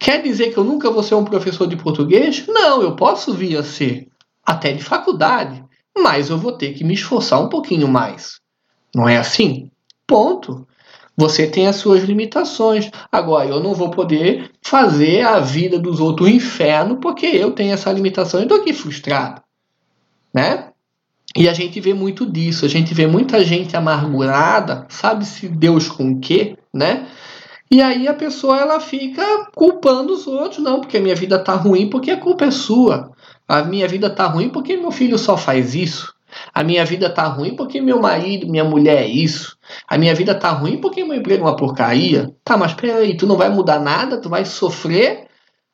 Quer 0.00 0.20
dizer 0.20 0.52
que 0.52 0.58
eu 0.58 0.64
nunca 0.64 0.90
vou 0.90 1.02
ser 1.02 1.14
um 1.14 1.24
professor 1.24 1.68
de 1.68 1.76
português? 1.76 2.44
Não, 2.48 2.82
eu 2.82 2.96
posso 2.96 3.32
vir 3.32 3.56
a 3.56 3.62
ser. 3.62 4.08
até 4.44 4.72
de 4.72 4.82
faculdade, 4.82 5.62
mas 5.96 6.30
eu 6.30 6.38
vou 6.38 6.52
ter 6.52 6.72
que 6.72 6.82
me 6.82 6.94
esforçar 6.94 7.40
um 7.40 7.48
pouquinho 7.48 7.86
mais. 7.86 8.40
Não 8.94 9.08
é 9.08 9.16
assim? 9.18 9.70
Ponto. 10.06 10.66
Você 11.16 11.46
tem 11.46 11.66
as 11.66 11.76
suas 11.76 12.02
limitações. 12.02 12.90
Agora, 13.12 13.48
eu 13.48 13.60
não 13.60 13.74
vou 13.74 13.90
poder 13.90 14.50
fazer 14.62 15.20
a 15.20 15.38
vida 15.38 15.78
dos 15.78 16.00
outros 16.00 16.28
um 16.28 16.32
inferno 16.32 16.96
porque 16.96 17.26
eu 17.26 17.52
tenho 17.52 17.74
essa 17.74 17.92
limitação 17.92 18.40
e 18.40 18.44
estou 18.44 18.58
aqui 18.58 18.72
frustrado. 18.72 19.42
Né? 20.32 20.70
E 21.36 21.48
a 21.48 21.52
gente 21.52 21.80
vê 21.80 21.92
muito 21.92 22.24
disso. 22.24 22.64
A 22.64 22.68
gente 22.68 22.94
vê 22.94 23.06
muita 23.06 23.44
gente 23.44 23.76
amargurada, 23.76 24.86
sabe-se 24.88 25.48
Deus 25.48 25.88
com 25.88 26.12
o 26.12 26.20
quê, 26.20 26.56
né? 26.72 27.06
E 27.70 27.82
aí 27.82 28.08
a 28.08 28.14
pessoa 28.14 28.58
ela 28.58 28.80
fica 28.80 29.22
culpando 29.54 30.14
os 30.14 30.26
outros. 30.26 30.58
Não, 30.62 30.80
porque 30.80 30.96
a 30.96 31.00
minha 31.00 31.14
vida 31.14 31.38
tá 31.38 31.54
ruim 31.54 31.88
porque 31.88 32.10
a 32.10 32.16
culpa 32.16 32.46
é 32.46 32.50
sua. 32.50 33.12
A 33.46 33.62
minha 33.62 33.86
vida 33.86 34.08
tá 34.08 34.26
ruim 34.26 34.48
porque 34.48 34.76
meu 34.76 34.90
filho 34.90 35.18
só 35.18 35.36
faz 35.36 35.74
isso. 35.74 36.14
A 36.54 36.62
minha 36.62 36.84
vida 36.84 37.10
tá 37.10 37.24
ruim 37.24 37.54
porque 37.56 37.80
meu 37.80 38.00
marido, 38.00 38.48
minha 38.48 38.64
mulher 38.64 39.02
é 39.02 39.06
isso. 39.06 39.56
A 39.86 39.98
minha 39.98 40.14
vida 40.14 40.34
tá 40.34 40.50
ruim 40.50 40.78
porque 40.78 41.04
meu 41.04 41.16
emprego 41.16 41.44
é 41.44 41.46
uma 41.46 41.56
porcaria. 41.56 42.34
Tá, 42.44 42.56
mas 42.56 42.74
peraí, 42.74 43.16
tu 43.16 43.26
não 43.26 43.36
vai 43.36 43.48
mudar 43.50 43.78
nada? 43.78 44.20
Tu 44.20 44.28
vai 44.28 44.44
sofrer? 44.44 45.28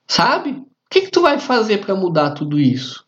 Sabe? 0.06 0.50
O 0.50 0.66
que, 0.90 1.02
que 1.02 1.11
tu 1.11 1.23
vai 1.23 1.38
fazer 1.38 1.78
para 1.78 1.94
mudar 1.94 2.30
tudo 2.30 2.58
isso? 2.58 3.03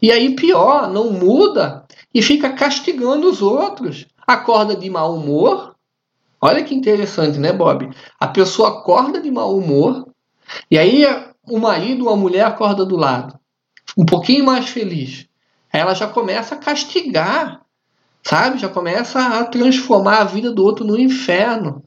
E 0.00 0.12
aí, 0.12 0.34
pior, 0.34 0.88
não 0.90 1.10
muda 1.12 1.84
e 2.14 2.22
fica 2.22 2.52
castigando 2.52 3.28
os 3.28 3.42
outros. 3.42 4.06
Acorda 4.26 4.76
de 4.76 4.88
mau 4.88 5.14
humor. 5.14 5.74
Olha 6.40 6.62
que 6.62 6.74
interessante, 6.74 7.38
né, 7.38 7.52
Bob? 7.52 7.90
A 8.18 8.28
pessoa 8.28 8.68
acorda 8.80 9.20
de 9.20 9.30
mau 9.30 9.56
humor 9.56 10.06
e 10.70 10.78
aí 10.78 11.04
o 11.48 11.58
marido 11.58 12.06
ou 12.06 12.12
a 12.12 12.16
mulher 12.16 12.44
acorda 12.44 12.84
do 12.84 12.96
lado, 12.96 13.38
um 13.96 14.04
pouquinho 14.04 14.44
mais 14.44 14.68
feliz 14.68 15.28
ela 15.72 15.94
já 15.94 16.06
começa 16.06 16.54
a 16.54 16.58
castigar, 16.58 17.60
sabe? 18.22 18.58
Já 18.58 18.68
começa 18.68 19.20
a 19.20 19.44
transformar 19.44 20.18
a 20.18 20.24
vida 20.24 20.50
do 20.50 20.64
outro 20.64 20.84
no 20.84 20.98
inferno. 20.98 21.84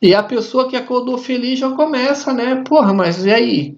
E 0.00 0.14
a 0.14 0.22
pessoa 0.22 0.68
que 0.68 0.76
acordou 0.76 1.18
feliz 1.18 1.58
já 1.58 1.70
começa, 1.70 2.32
né? 2.32 2.62
Porra, 2.66 2.92
mas 2.92 3.24
e 3.24 3.32
aí? 3.32 3.76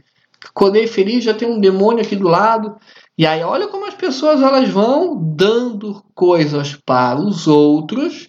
Acordei 0.51 0.87
feliz, 0.87 1.25
já 1.25 1.35
tem 1.35 1.49
um 1.49 1.61
demônio 1.61 2.05
aqui 2.05 2.17
do 2.17 2.29
lado. 2.29 2.77
E 3.19 3.27
aí, 3.27 3.43
olha 3.43 3.69
como 3.69 3.87
as 3.87 3.95
pessoas 3.95 4.43
elas 4.43 4.69
vão 4.69 5.17
dando 5.17 6.03
coisas 6.15 6.77
para 6.85 7.19
os 7.19 7.47
outros. 7.47 8.29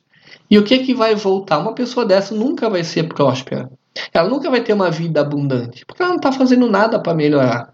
E 0.50 0.57
o 0.57 0.63
que 0.63 0.79
que 0.79 0.93
vai 0.93 1.15
voltar? 1.15 1.57
Uma 1.59 1.74
pessoa 1.74 2.05
dessa 2.05 2.33
nunca 2.33 2.69
vai 2.69 2.83
ser 2.83 3.03
próspera. 3.03 3.69
Ela 4.13 4.29
nunca 4.29 4.50
vai 4.50 4.62
ter 4.62 4.74
uma 4.74 4.91
vida 4.91 5.21
abundante, 5.21 5.86
porque 5.86 6.01
ela 6.01 6.12
não 6.12 6.17
está 6.17 6.31
fazendo 6.31 6.69
nada 6.69 7.00
para 7.00 7.13
melhorar. 7.13 7.71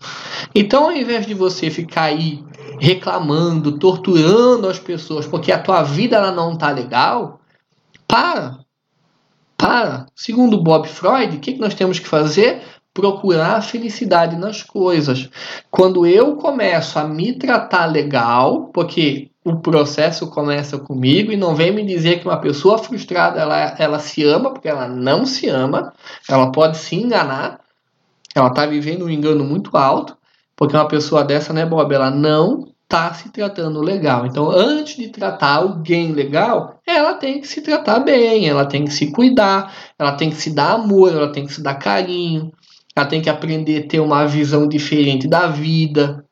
Então, 0.55 0.85
ao 0.85 0.91
invés 0.91 1.25
de 1.25 1.33
você 1.33 1.69
ficar 1.69 2.03
aí 2.03 2.43
reclamando, 2.79 3.77
torturando 3.77 4.67
as 4.67 4.79
pessoas 4.79 5.25
porque 5.25 5.51
a 5.51 5.59
tua 5.59 5.83
vida 5.83 6.15
ela 6.15 6.31
não 6.31 6.53
está 6.53 6.71
legal, 6.71 7.39
para. 8.07 8.59
Para. 9.57 10.07
Segundo 10.15 10.62
Bob 10.62 10.88
Freud, 10.88 11.38
o 11.38 11.39
que, 11.39 11.53
que 11.53 11.59
nós 11.59 11.73
temos 11.73 12.00
que 12.00 12.07
fazer? 12.07 12.62
Procurar 12.93 13.57
a 13.57 13.62
felicidade 13.62 14.35
nas 14.35 14.62
coisas. 14.62 15.29
Quando 15.71 16.05
eu 16.05 16.35
começo 16.35 17.00
a 17.00 17.03
me 17.05 17.33
tratar 17.33 17.85
legal, 17.85 18.69
porque 18.73 19.31
o 19.43 19.57
processo 19.57 20.27
começa 20.27 20.77
comigo 20.77 21.31
e 21.31 21.38
não 21.38 21.55
vem 21.55 21.71
me 21.71 21.85
dizer 21.85 22.19
que 22.19 22.27
uma 22.27 22.38
pessoa 22.38 22.77
frustrada 22.77 23.41
ela, 23.41 23.75
ela 23.77 24.00
se 24.00 24.23
ama, 24.23 24.51
porque 24.51 24.69
ela 24.69 24.88
não 24.88 25.25
se 25.25 25.50
ama, 25.50 25.93
ela 26.29 26.51
pode 26.51 26.77
se 26.77 26.95
enganar, 26.95 27.59
ela 28.33 28.47
está 28.47 28.65
vivendo 28.65 29.05
um 29.05 29.09
engano 29.09 29.43
muito 29.43 29.75
alto, 29.75 30.15
porque 30.55 30.75
uma 30.75 30.88
pessoa 30.88 31.23
dessa, 31.23 31.51
né, 31.51 31.65
Bob, 31.65 31.93
ela 31.93 32.09
não 32.09 32.67
está 32.83 33.13
se 33.13 33.29
tratando 33.29 33.81
legal. 33.81 34.25
Então, 34.25 34.50
antes 34.50 34.95
de 34.95 35.09
tratar 35.09 35.55
alguém 35.55 36.12
legal, 36.12 36.79
ela 36.85 37.15
tem 37.15 37.41
que 37.41 37.47
se 37.47 37.62
tratar 37.62 38.00
bem, 38.00 38.47
ela 38.47 38.65
tem 38.65 38.85
que 38.85 38.93
se 38.93 39.12
cuidar, 39.12 39.73
ela 39.97 40.13
tem 40.13 40.29
que 40.29 40.35
se 40.35 40.51
dar 40.51 40.73
amor, 40.73 41.12
ela 41.12 41.31
tem 41.31 41.45
que 41.45 41.53
se 41.53 41.62
dar 41.62 41.75
carinho, 41.75 42.51
ela 42.95 43.05
tem 43.05 43.21
que 43.21 43.29
aprender 43.29 43.83
a 43.83 43.88
ter 43.88 44.00
uma 44.00 44.25
visão 44.25 44.67
diferente 44.67 45.27
da 45.27 45.47
vida, 45.47 46.23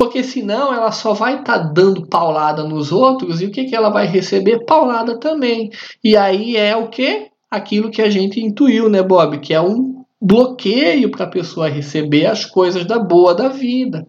porque 0.00 0.24
senão 0.24 0.72
ela 0.72 0.90
só 0.92 1.12
vai 1.12 1.40
estar 1.40 1.58
tá 1.58 1.64
dando 1.64 2.06
paulada 2.06 2.64
nos 2.64 2.90
outros 2.90 3.42
e 3.42 3.44
o 3.44 3.50
que, 3.50 3.64
que 3.64 3.76
ela 3.76 3.90
vai 3.90 4.06
receber? 4.06 4.64
Paulada 4.64 5.18
também. 5.20 5.70
E 6.02 6.16
aí 6.16 6.56
é 6.56 6.74
o 6.74 6.88
que? 6.88 7.28
Aquilo 7.50 7.90
que 7.90 8.00
a 8.00 8.08
gente 8.08 8.40
intuiu, 8.40 8.88
né, 8.88 9.02
Bob? 9.02 9.38
Que 9.40 9.52
é 9.52 9.60
um 9.60 10.02
bloqueio 10.18 11.10
para 11.10 11.26
a 11.26 11.30
pessoa 11.30 11.68
receber 11.68 12.24
as 12.24 12.46
coisas 12.46 12.86
da 12.86 12.98
boa 12.98 13.34
da 13.34 13.48
vida. 13.48 14.06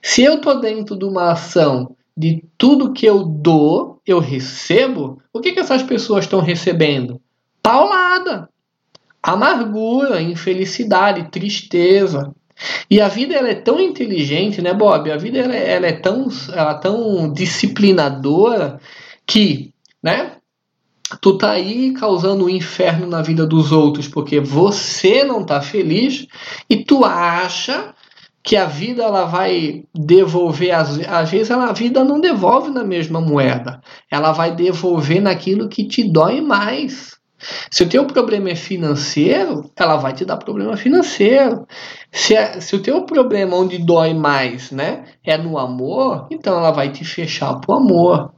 Se 0.00 0.22
eu 0.22 0.36
estou 0.36 0.58
dentro 0.58 0.96
de 0.96 1.04
uma 1.04 1.32
ação 1.32 1.94
de 2.16 2.42
tudo 2.56 2.94
que 2.94 3.04
eu 3.04 3.22
dou, 3.22 4.00
eu 4.06 4.20
recebo, 4.20 5.20
o 5.34 5.40
que, 5.40 5.52
que 5.52 5.60
essas 5.60 5.82
pessoas 5.82 6.24
estão 6.24 6.40
recebendo? 6.40 7.20
Paulada, 7.62 8.48
amargura, 9.26 10.22
infelicidade, 10.22 11.28
tristeza. 11.30 12.32
E 12.88 13.00
a 13.00 13.08
vida 13.08 13.34
ela 13.34 13.48
é 13.48 13.56
tão 13.56 13.80
inteligente, 13.80 14.62
né, 14.62 14.72
Bob? 14.72 15.10
A 15.10 15.16
vida 15.16 15.38
ela, 15.38 15.54
é, 15.54 15.72
ela 15.72 15.86
é 15.86 15.92
tão, 15.92 16.28
ela 16.52 16.70
é 16.70 16.78
tão 16.78 17.32
disciplinadora 17.32 18.80
que, 19.26 19.74
né? 20.00 20.32
Tu 21.20 21.38
tá 21.38 21.50
aí 21.50 21.92
causando 21.92 22.46
um 22.46 22.48
inferno 22.48 23.06
na 23.06 23.20
vida 23.20 23.46
dos 23.46 23.72
outros 23.72 24.08
porque 24.08 24.40
você 24.40 25.24
não 25.24 25.44
tá 25.44 25.60
feliz 25.60 26.26
e 26.68 26.84
tu 26.84 27.04
acha 27.04 27.94
que 28.42 28.56
a 28.56 28.64
vida 28.64 29.02
ela 29.02 29.24
vai 29.24 29.84
devolver 29.94 30.72
às, 30.72 30.98
às 31.08 31.30
vezes 31.30 31.50
ela, 31.50 31.66
a 31.66 31.72
vida 31.72 32.02
não 32.02 32.20
devolve 32.20 32.70
na 32.70 32.82
mesma 32.82 33.20
moeda 33.20 33.80
ela 34.10 34.32
vai 34.32 34.54
devolver 34.54 35.22
naquilo 35.22 35.68
que 35.68 35.86
te 35.86 36.02
dói 36.02 36.40
mais 36.40 37.15
se 37.70 37.82
o 37.82 37.88
teu 37.88 38.06
problema 38.06 38.50
é 38.50 38.54
financeiro, 38.54 39.70
ela 39.76 39.96
vai 39.96 40.12
te 40.12 40.24
dar 40.24 40.36
problema 40.36 40.76
financeiro. 40.76 41.66
Se, 42.10 42.34
é, 42.34 42.60
se 42.60 42.74
o 42.74 42.82
teu 42.82 43.04
problema 43.04 43.56
onde 43.56 43.78
dói 43.78 44.14
mais, 44.14 44.70
né, 44.70 45.04
é 45.24 45.36
no 45.36 45.58
amor, 45.58 46.26
então 46.30 46.56
ela 46.58 46.70
vai 46.70 46.90
te 46.90 47.04
fechar 47.04 47.54
pro 47.60 47.74
amor. 47.74 48.32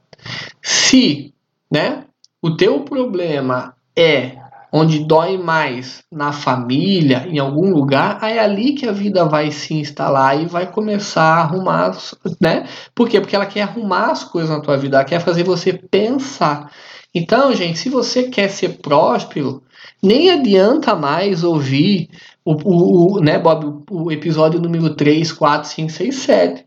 Se, 0.62 1.32
né, 1.70 2.04
o 2.42 2.56
teu 2.56 2.80
problema 2.80 3.74
é 3.96 4.36
onde 4.72 5.04
dói 5.04 5.38
mais 5.38 6.02
na 6.12 6.32
família, 6.32 7.26
em 7.28 7.38
algum 7.38 7.70
lugar, 7.70 8.22
é 8.22 8.38
ali 8.38 8.74
que 8.74 8.86
a 8.86 8.92
vida 8.92 9.24
vai 9.24 9.50
se 9.50 9.74
instalar 9.74 10.40
e 10.40 10.46
vai 10.46 10.70
começar 10.70 11.22
a 11.22 11.40
arrumar, 11.40 11.96
né? 12.40 12.66
Por 12.94 13.08
quê? 13.08 13.20
Porque 13.20 13.34
ela 13.34 13.46
quer 13.46 13.62
arrumar 13.62 14.10
as 14.10 14.24
coisas 14.24 14.50
na 14.50 14.60
tua 14.60 14.76
vida, 14.76 14.96
ela 14.96 15.04
quer 15.04 15.20
fazer 15.20 15.42
você 15.42 15.72
pensar. 15.72 16.70
Então, 17.14 17.54
gente, 17.54 17.78
se 17.78 17.88
você 17.88 18.24
quer 18.24 18.48
ser 18.48 18.78
próspero, 18.78 19.62
nem 20.02 20.30
adianta 20.30 20.94
mais 20.94 21.42
ouvir 21.42 22.08
o, 22.44 22.52
o, 22.52 23.16
o 23.16 23.20
né, 23.20 23.38
Bob, 23.38 23.82
o 23.90 24.12
episódio 24.12 24.60
número 24.60 24.94
3, 24.94 25.32
4, 25.32 25.68
5, 25.68 25.90
6, 25.90 26.14
7. 26.14 26.62
O 26.62 26.66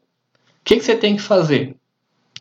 que, 0.64 0.78
que 0.78 0.84
você 0.84 0.96
tem 0.96 1.16
que 1.16 1.22
fazer? 1.22 1.76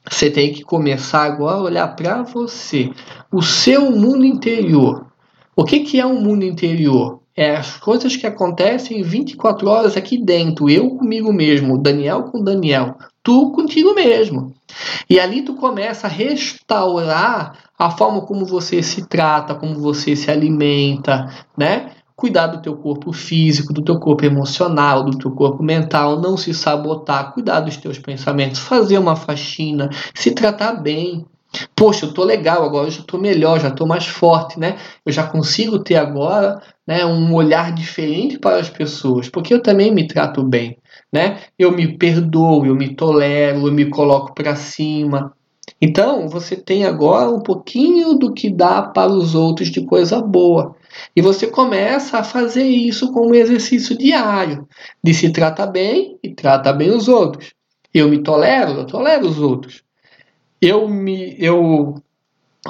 Você 0.08 0.30
tem 0.30 0.52
que 0.52 0.62
começar 0.62 1.24
agora 1.24 1.58
a 1.58 1.62
olhar 1.62 1.88
para 1.94 2.22
você, 2.22 2.90
o 3.30 3.42
seu 3.42 3.90
mundo 3.90 4.24
interior. 4.24 5.06
O 5.54 5.64
que, 5.64 5.80
que 5.80 6.00
é 6.00 6.06
um 6.06 6.20
mundo 6.20 6.44
interior? 6.44 7.20
É 7.36 7.56
as 7.56 7.76
coisas 7.76 8.16
que 8.16 8.26
acontecem 8.26 9.02
24 9.02 9.68
horas 9.68 9.96
aqui 9.96 10.18
dentro, 10.18 10.68
eu 10.68 10.90
comigo 10.90 11.32
mesmo, 11.32 11.78
Daniel 11.78 12.24
com 12.24 12.42
Daniel, 12.42 12.96
tu 13.22 13.52
contigo 13.52 13.94
mesmo. 13.94 14.54
E 15.08 15.18
ali 15.18 15.42
tu 15.42 15.54
começa 15.54 16.06
a 16.06 16.10
restaurar 16.10 17.69
a 17.80 17.90
forma 17.90 18.20
como 18.20 18.44
você 18.44 18.82
se 18.82 19.06
trata, 19.08 19.54
como 19.54 19.80
você 19.80 20.14
se 20.14 20.30
alimenta, 20.30 21.26
né? 21.56 21.92
Cuidar 22.14 22.48
do 22.48 22.60
teu 22.60 22.76
corpo 22.76 23.10
físico, 23.10 23.72
do 23.72 23.82
teu 23.82 23.98
corpo 23.98 24.22
emocional, 24.22 25.02
do 25.02 25.16
teu 25.16 25.30
corpo 25.30 25.62
mental, 25.62 26.20
não 26.20 26.36
se 26.36 26.52
sabotar, 26.52 27.32
cuidar 27.32 27.60
dos 27.60 27.78
teus 27.78 27.98
pensamentos, 27.98 28.60
fazer 28.60 28.98
uma 28.98 29.16
faxina, 29.16 29.88
se 30.14 30.32
tratar 30.32 30.74
bem. 30.74 31.24
Poxa, 31.74 32.04
eu 32.04 32.12
tô 32.12 32.22
legal 32.22 32.62
agora, 32.64 32.88
eu 32.88 32.90
já 32.90 33.02
tô 33.02 33.16
melhor, 33.16 33.58
já 33.58 33.70
tô 33.70 33.86
mais 33.86 34.06
forte, 34.06 34.60
né? 34.60 34.76
Eu 35.04 35.10
já 35.10 35.26
consigo 35.26 35.78
ter 35.78 35.96
agora, 35.96 36.60
né, 36.86 37.06
um 37.06 37.34
olhar 37.34 37.72
diferente 37.72 38.38
para 38.38 38.56
as 38.56 38.68
pessoas, 38.68 39.30
porque 39.30 39.54
eu 39.54 39.62
também 39.62 39.90
me 39.90 40.06
trato 40.06 40.44
bem 40.44 40.76
né? 41.12 41.40
Eu 41.58 41.72
me 41.72 41.96
perdoo, 41.98 42.64
eu 42.64 42.74
me 42.74 42.94
tolero, 42.94 43.66
eu 43.66 43.72
me 43.72 43.86
coloco 43.90 44.34
para 44.34 44.54
cima. 44.54 45.32
Então, 45.80 46.28
você 46.28 46.56
tem 46.56 46.84
agora 46.84 47.30
um 47.30 47.40
pouquinho 47.40 48.14
do 48.14 48.34
que 48.34 48.50
dá 48.50 48.82
para 48.82 49.10
os 49.10 49.34
outros 49.34 49.70
de 49.70 49.80
coisa 49.86 50.20
boa. 50.20 50.76
E 51.16 51.22
você 51.22 51.46
começa 51.46 52.18
a 52.18 52.24
fazer 52.24 52.64
isso 52.64 53.12
como 53.12 53.30
um 53.30 53.34
exercício 53.34 53.96
diário, 53.96 54.68
de 55.02 55.14
se 55.14 55.30
tratar 55.30 55.68
bem 55.68 56.18
e 56.22 56.34
trata 56.34 56.72
bem 56.72 56.90
os 56.90 57.08
outros. 57.08 57.54
Eu 57.94 58.08
me 58.08 58.22
tolero, 58.22 58.72
eu 58.72 58.86
tolero 58.86 59.26
os 59.26 59.38
outros. 59.38 59.82
Eu 60.60 60.86
me 60.86 61.34
eu 61.38 61.94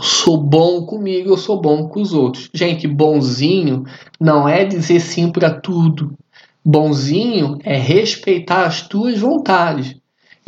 sou 0.00 0.37
bom 0.37 0.87
comigo, 0.87 1.31
eu 1.31 1.37
sou 1.37 1.61
bom 1.61 1.88
com 1.88 2.00
os 2.00 2.12
outros. 2.12 2.49
Gente, 2.55 2.87
bonzinho 2.87 3.85
não 4.21 4.49
é 4.49 4.64
dizer 4.64 5.00
sim 5.00 5.33
para 5.33 5.50
tudo. 5.50 6.17
Bonzinho 6.64 7.59
é 7.64 7.76
respeitar 7.76 8.67
as 8.67 8.87
tuas 8.87 9.19
vontades. 9.19 10.00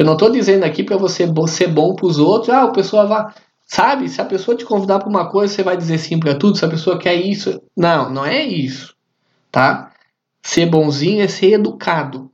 Eu 0.02 0.06
não 0.06 0.14
estou 0.14 0.30
dizendo 0.30 0.64
aqui 0.64 0.82
para 0.82 0.96
você 0.96 1.32
ser 1.46 1.68
bom 1.68 1.94
para 1.94 2.06
os 2.06 2.18
outros. 2.18 2.48
Ah, 2.48 2.64
a 2.64 2.72
pessoa 2.72 3.06
vai. 3.06 3.32
Sabe? 3.64 4.08
Se 4.08 4.20
a 4.20 4.24
pessoa 4.24 4.56
te 4.56 4.64
convidar 4.64 4.98
para 4.98 5.08
uma 5.08 5.30
coisa, 5.30 5.54
você 5.54 5.62
vai 5.62 5.76
dizer 5.76 5.96
sim 5.98 6.18
para 6.18 6.34
tudo. 6.34 6.58
Se 6.58 6.64
a 6.64 6.68
pessoa 6.68 6.98
quer 6.98 7.14
isso. 7.14 7.62
Não, 7.76 8.10
não 8.10 8.26
é 8.26 8.44
isso. 8.44 8.96
Tá? 9.48 9.92
Ser 10.42 10.66
bonzinho 10.66 11.22
é 11.22 11.28
ser 11.28 11.52
educado. 11.52 12.32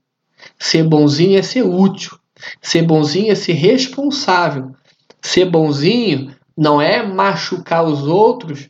Ser 0.59 0.83
bonzinho 0.83 1.39
é 1.39 1.43
ser 1.43 1.63
útil. 1.63 2.19
Ser 2.63 2.85
bonzinho 2.85 3.31
é 3.31 3.35
ser 3.35 3.53
responsável. 3.53 4.73
Ser 5.21 5.45
bonzinho 5.45 6.35
não 6.57 6.81
é 6.81 7.07
machucar 7.07 7.85
os 7.85 8.05
outros, 8.05 8.67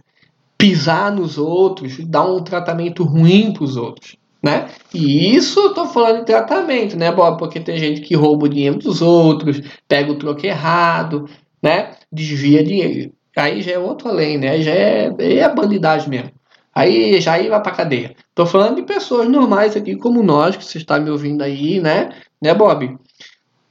pisar 0.59 1.13
nos 1.13 1.39
outros, 1.39 2.05
dar 2.05 2.25
um 2.25 2.43
tratamento 2.43 3.05
ruim 3.05 3.53
para 3.53 3.63
os 3.63 3.77
outros. 3.77 4.17
Né? 4.43 4.69
E 4.95 5.35
isso 5.35 5.59
eu 5.59 5.75
tô 5.75 5.87
falando 5.87 6.21
de 6.21 6.27
tratamento, 6.27 6.97
né, 6.97 7.11
Bob? 7.11 7.39
Porque 7.39 7.59
tem 7.59 7.77
gente 7.77 8.01
que 8.03 8.15
rouba 8.15 8.47
o 8.47 8.49
dinheiro 8.49 8.79
dos 8.79 9.03
outros, 9.03 9.61
pega 9.89 10.13
o 10.13 10.19
troco 10.19 10.47
errado, 10.47 11.29
né? 11.63 11.93
Desvia 12.13 12.63
dinheiro. 12.63 13.13
Aí 13.37 13.63
já 13.63 13.73
é 13.73 13.79
outro 13.79 14.09
além, 14.09 14.39
né? 14.39 14.61
Já 14.63 14.73
é, 14.73 15.15
é 15.19 15.55
bandidagem 15.55 16.09
mesmo. 16.09 16.31
Aí 16.75 17.21
já 17.21 17.33
aí 17.33 17.49
vai 17.49 17.61
pra 17.61 17.73
cadeia. 17.73 18.15
Tô 18.35 18.47
falando 18.47 18.77
de 18.77 18.83
pessoas 18.83 19.29
normais 19.29 19.77
aqui 19.77 19.97
como 19.97 20.23
nós, 20.23 20.57
que 20.57 20.65
você 20.65 20.79
está 20.79 20.99
me 21.01 21.11
ouvindo 21.11 21.43
aí, 21.43 21.81
né? 21.81 22.11
Né, 22.41 22.55
Bob? 22.55 22.97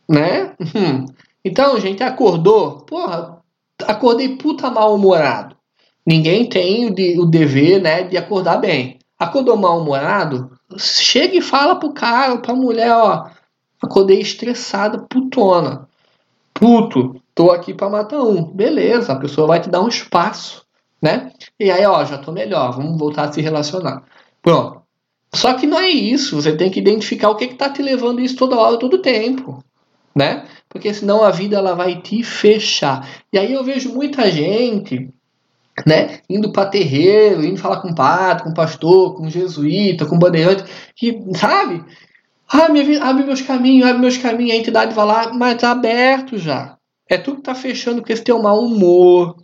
Né? 0.10 0.54
Hum. 0.76 1.06
Então, 1.44 1.80
gente, 1.80 2.04
acordou? 2.04 2.82
Porra, 2.82 3.42
acordei 3.86 4.36
puta 4.36 4.70
mal-humorado. 4.70 5.56
Ninguém 6.06 6.48
tem 6.48 6.86
o, 6.88 6.94
de, 6.94 7.20
o 7.20 7.26
dever, 7.26 7.82
né, 7.82 8.04
de 8.04 8.18
acordar 8.18 8.58
bem. 8.58 9.00
Acordou 9.20 9.58
mal-humorado? 9.58 10.57
Chega 10.76 11.38
e 11.38 11.42
fala 11.42 11.76
pro 11.76 11.94
cara, 11.94 12.38
pra 12.38 12.54
mulher, 12.54 12.92
ó. 12.92 13.30
Acordei 13.82 14.20
estressada, 14.20 15.06
putona. 15.10 15.88
Puto, 16.54 17.22
tô 17.34 17.52
aqui 17.52 17.74
pra 17.74 17.90
matar 17.90 18.22
um. 18.22 18.44
Beleza, 18.44 19.14
a 19.14 19.20
pessoa 19.20 19.48
vai 19.48 19.62
te 19.62 19.70
dar 19.70 19.82
um 19.82 19.88
espaço, 19.88 20.66
né? 21.02 21.32
E 21.60 21.70
aí, 21.70 21.86
ó, 21.86 22.04
já 22.04 22.18
tô 22.18 22.32
melhor, 22.32 22.72
vamos 22.74 22.98
voltar 23.00 23.30
a 23.30 23.32
se 23.32 23.42
relacionar. 23.42 24.04
Pronto. 24.42 24.82
Só 25.34 25.54
que 25.54 25.68
não 25.68 25.80
é 25.80 25.90
isso, 25.90 26.36
você 26.36 26.56
tem 26.56 26.72
que 26.72 26.80
identificar 26.80 27.30
o 27.30 27.36
que 27.36 27.48
que 27.48 27.56
tá 27.56 27.70
te 27.70 27.82
levando 27.82 28.22
isso 28.22 28.36
toda 28.36 28.58
hora, 28.58 28.80
todo 28.80 29.02
tempo, 29.02 29.64
né? 30.16 30.48
Porque 30.68 30.94
senão 30.94 31.24
a 31.24 31.30
vida 31.30 31.58
ela 31.58 31.76
vai 31.76 32.02
te 32.02 32.24
fechar. 32.24 33.08
E 33.32 33.38
aí 33.38 33.54
eu 33.54 33.64
vejo 33.64 33.94
muita 33.94 34.30
gente 34.32 35.14
né? 35.86 36.19
Indo 36.29 36.51
para 36.51 36.69
terreiro, 36.69 37.43
indo 37.43 37.60
falar 37.60 37.81
com 37.81 37.93
padre, 37.93 38.43
com 38.43 38.53
pastor, 38.53 39.15
com 39.15 39.29
jesuíta, 39.29 40.05
com 40.05 40.17
bandeirante, 40.17 40.63
que, 40.96 41.22
sabe? 41.36 41.84
Ah, 42.50 42.69
minha, 42.69 43.03
abre 43.03 43.25
meus 43.25 43.41
caminhos, 43.41 43.88
abre 43.88 44.01
meus 44.01 44.17
caminhos, 44.17 44.53
a 44.53 44.57
entidade 44.57 44.96
vai 44.96 45.05
lá, 45.05 45.34
mas 45.34 45.60
tá 45.60 45.72
aberto 45.72 46.38
já. 46.38 46.77
É 47.10 47.17
tu 47.17 47.36
que 47.36 47.41
tá 47.41 47.53
fechando 47.53 48.01
com 48.01 48.12
esse 48.12 48.24
teu 48.24 48.41
mau 48.41 48.60
humor. 48.60 49.36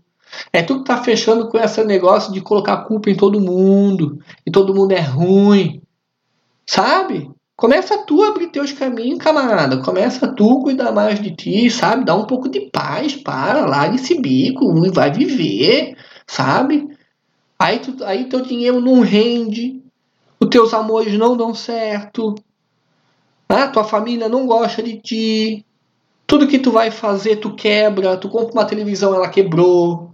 É 0.52 0.64
tu 0.64 0.80
que 0.80 0.86
tá 0.86 0.98
fechando 1.04 1.50
com 1.50 1.58
esse 1.58 1.84
negócio 1.84 2.34
de 2.34 2.42
colocar 2.42 2.78
culpa 2.86 3.10
em 3.10 3.16
todo 3.16 3.40
mundo. 3.40 4.20
E 4.46 4.52
todo 4.52 4.74
mundo 4.74 4.92
é 4.94 5.00
ruim. 5.00 5.82
Sabe? 6.66 7.30
Começa 7.56 7.98
tu 8.06 8.24
a 8.24 8.30
abrir 8.30 8.48
teus 8.48 8.72
caminhos, 8.72 9.20
camarada. 9.20 9.78
Começa 9.78 10.28
tu 10.28 10.60
a 10.60 10.64
cuidar 10.64 10.92
mais 10.92 11.22
de 11.22 11.36
ti, 11.36 11.70
sabe? 11.70 12.04
Dá 12.04 12.16
um 12.16 12.26
pouco 12.26 12.50
de 12.50 12.62
paz, 12.72 13.16
para, 13.16 13.66
lá 13.66 13.88
esse 13.94 14.20
bico, 14.20 14.86
e 14.86 14.90
vai 14.90 15.12
viver 15.12 15.96
sabe? 16.28 16.88
Aí, 17.58 17.80
tu, 17.80 18.04
aí 18.04 18.26
teu 18.26 18.42
dinheiro 18.42 18.80
não 18.82 19.02
rende, 19.02 19.82
os 20.40 20.50
teus 20.50 20.74
amores 20.74 21.18
não 21.18 21.38
dão 21.38 21.54
certo, 21.54 22.36
né? 23.50 23.68
tua 23.68 23.84
família 23.84 24.28
não 24.28 24.46
gosta 24.46 24.84
de 24.84 24.98
ti, 24.98 25.66
tudo 26.28 26.48
que 26.48 26.60
tu 26.60 26.72
vai 26.72 26.92
fazer 26.92 27.38
tu 27.38 27.56
quebra, 27.56 28.18
tu 28.18 28.30
compra 28.30 28.54
uma 28.54 28.66
televisão, 28.66 29.14
ela 29.14 29.30
quebrou, 29.30 30.12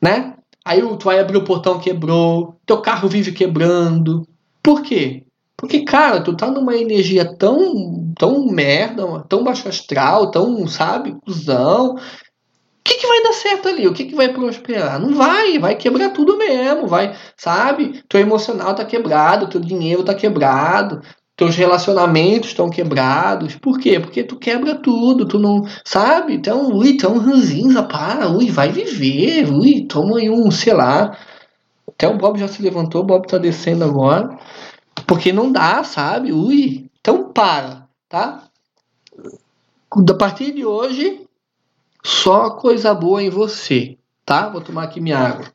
né? 0.00 0.34
Aí 0.64 0.80
tu 0.80 1.04
vai 1.04 1.18
abrir 1.18 1.38
o 1.38 1.44
portão, 1.44 1.80
quebrou, 1.80 2.56
teu 2.64 2.80
carro 2.80 3.08
vive 3.08 3.32
quebrando. 3.32 4.26
Por 4.62 4.82
quê? 4.82 5.24
Porque, 5.56 5.84
cara, 5.84 6.20
tu 6.20 6.36
tá 6.36 6.50
numa 6.50 6.76
energia 6.76 7.24
tão, 7.36 8.12
tão 8.18 8.46
merda, 8.46 9.24
tão 9.28 9.44
baixo 9.44 9.68
astral, 9.68 10.30
tão, 10.30 10.66
sabe, 10.66 11.16
cuzão, 11.24 11.96
que, 12.92 13.00
que 13.00 13.06
vai 13.06 13.22
dar 13.22 13.32
certo 13.32 13.68
ali? 13.68 13.86
O 13.86 13.92
que, 13.92 14.04
que 14.04 14.14
vai 14.14 14.32
prosperar? 14.32 15.00
Não 15.00 15.14
vai, 15.14 15.58
vai 15.58 15.74
quebrar 15.74 16.10
tudo 16.10 16.36
mesmo, 16.36 16.86
vai, 16.86 17.14
sabe? 17.36 18.02
Teu 18.08 18.20
emocional 18.20 18.74
tá 18.74 18.84
quebrado, 18.84 19.48
teu 19.48 19.60
dinheiro 19.60 20.04
tá 20.04 20.14
quebrado, 20.14 21.00
teus 21.36 21.56
relacionamentos 21.56 22.50
estão 22.50 22.68
quebrados. 22.68 23.56
Por 23.56 23.78
quê? 23.78 23.98
Porque 23.98 24.22
tu 24.22 24.36
quebra 24.36 24.74
tudo, 24.74 25.26
tu 25.26 25.38
não, 25.38 25.62
sabe? 25.84 26.34
Então, 26.34 26.72
ui, 26.72 26.96
tão 26.96 27.18
ranzinza, 27.18 27.82
para, 27.82 28.28
ui, 28.28 28.50
vai 28.50 28.70
viver, 28.70 29.50
ui, 29.50 29.86
toma 29.86 30.18
aí 30.18 30.28
um, 30.28 30.50
sei 30.50 30.74
lá. 30.74 31.16
Até 31.88 32.08
o 32.08 32.16
Bob 32.16 32.38
já 32.38 32.48
se 32.48 32.62
levantou, 32.62 33.02
o 33.02 33.06
Bob 33.06 33.26
tá 33.26 33.38
descendo 33.38 33.84
agora. 33.84 34.38
Porque 35.06 35.32
não 35.32 35.50
dá, 35.50 35.82
sabe? 35.84 36.32
Ui, 36.32 36.86
então 37.00 37.32
para, 37.32 37.86
tá? 38.08 38.44
A 39.90 40.14
partir 40.14 40.52
de 40.52 40.64
hoje, 40.64 41.21
só 42.04 42.50
coisa 42.50 42.92
boa 42.94 43.22
em 43.22 43.30
você, 43.30 43.96
tá? 44.24 44.48
Vou 44.48 44.60
tomar 44.60 44.84
aqui 44.84 45.00
minha 45.00 45.18
água. 45.18 45.46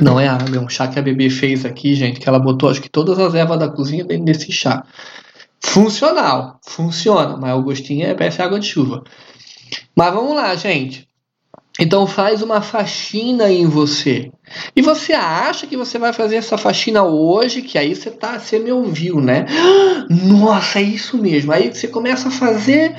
Não 0.00 0.20
é 0.20 0.28
água, 0.28 0.56
é 0.56 0.60
um 0.60 0.68
chá 0.68 0.86
que 0.86 0.98
a 0.98 1.02
bebê 1.02 1.30
fez 1.30 1.64
aqui, 1.64 1.94
gente, 1.94 2.20
que 2.20 2.28
ela 2.28 2.38
botou 2.38 2.68
acho 2.68 2.82
que 2.82 2.88
todas 2.88 3.18
as 3.18 3.34
ervas 3.34 3.58
da 3.58 3.68
cozinha 3.68 4.04
dentro 4.04 4.26
desse 4.26 4.52
chá. 4.52 4.84
Funcional, 5.58 6.60
funciona, 6.66 7.36
mas 7.36 7.56
o 7.56 7.62
gostinho 7.62 8.06
é 8.06 8.14
parece 8.14 8.42
água 8.42 8.60
de 8.60 8.66
chuva. 8.66 9.02
Mas 9.96 10.14
vamos 10.14 10.36
lá, 10.36 10.54
gente. 10.54 11.08
Então 11.78 12.06
faz 12.06 12.42
uma 12.42 12.62
faxina 12.62 13.50
em 13.50 13.66
você. 13.66 14.30
E 14.74 14.80
você 14.80 15.12
acha 15.12 15.66
que 15.66 15.76
você 15.76 15.98
vai 15.98 16.12
fazer 16.12 16.36
essa 16.36 16.56
faxina 16.56 17.02
hoje, 17.02 17.62
que 17.62 17.76
aí 17.76 17.94
você 17.94 18.10
tá, 18.10 18.38
você 18.38 18.58
me 18.58 18.72
ouviu, 18.72 19.20
né? 19.20 19.46
Nossa, 20.08 20.78
é 20.78 20.82
isso 20.82 21.18
mesmo. 21.18 21.52
Aí 21.52 21.72
você 21.72 21.88
começa 21.88 22.28
a 22.28 22.30
fazer 22.30 22.96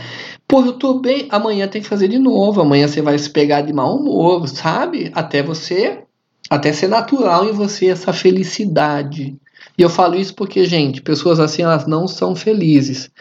Pô, 0.48 0.64
eu 0.64 0.74
tô 0.74 0.94
bem, 0.94 1.28
amanhã 1.30 1.68
tem 1.68 1.82
que 1.82 1.88
fazer 1.90 2.08
de 2.08 2.18
novo, 2.18 2.62
amanhã 2.62 2.88
você 2.88 3.02
vai 3.02 3.20
se 3.20 3.30
pegar 3.30 3.62
de 3.62 3.74
mau 3.74 3.98
humor, 3.98 4.48
sabe? 4.48 5.12
Até 5.14 5.44
você, 5.44 6.04
até 6.50 6.72
ser 6.72 6.88
natural 6.88 7.50
em 7.50 7.52
você 7.52 7.88
essa 7.88 8.14
felicidade. 8.14 9.36
E 9.78 9.82
eu 9.82 9.90
falo 9.90 10.16
isso 10.16 10.34
porque, 10.34 10.66
gente, 10.66 11.02
pessoas 11.02 11.38
assim, 11.42 11.64
elas 11.64 11.86
não 11.86 12.08
são 12.08 12.34
felizes. 12.34 13.12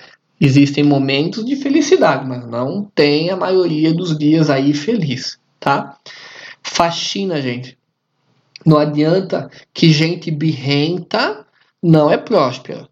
Existem 0.41 0.85
momentos 0.85 1.45
de 1.45 1.57
felicidade, 1.57 2.25
mas 2.29 2.47
não 2.47 2.85
tem 2.95 3.31
a 3.31 3.37
maioria 3.37 3.93
dos 3.93 4.17
dias 4.17 4.49
aí 4.49 4.73
feliz, 4.73 5.37
tá? 5.59 5.99
Faxina, 6.62 7.43
gente. 7.43 7.77
Não 8.65 8.79
adianta 8.79 9.51
que 9.75 9.91
gente 9.91 10.31
birrenta 10.31 11.45
não 11.83 12.09
é 12.09 12.17
próspera 12.17 12.89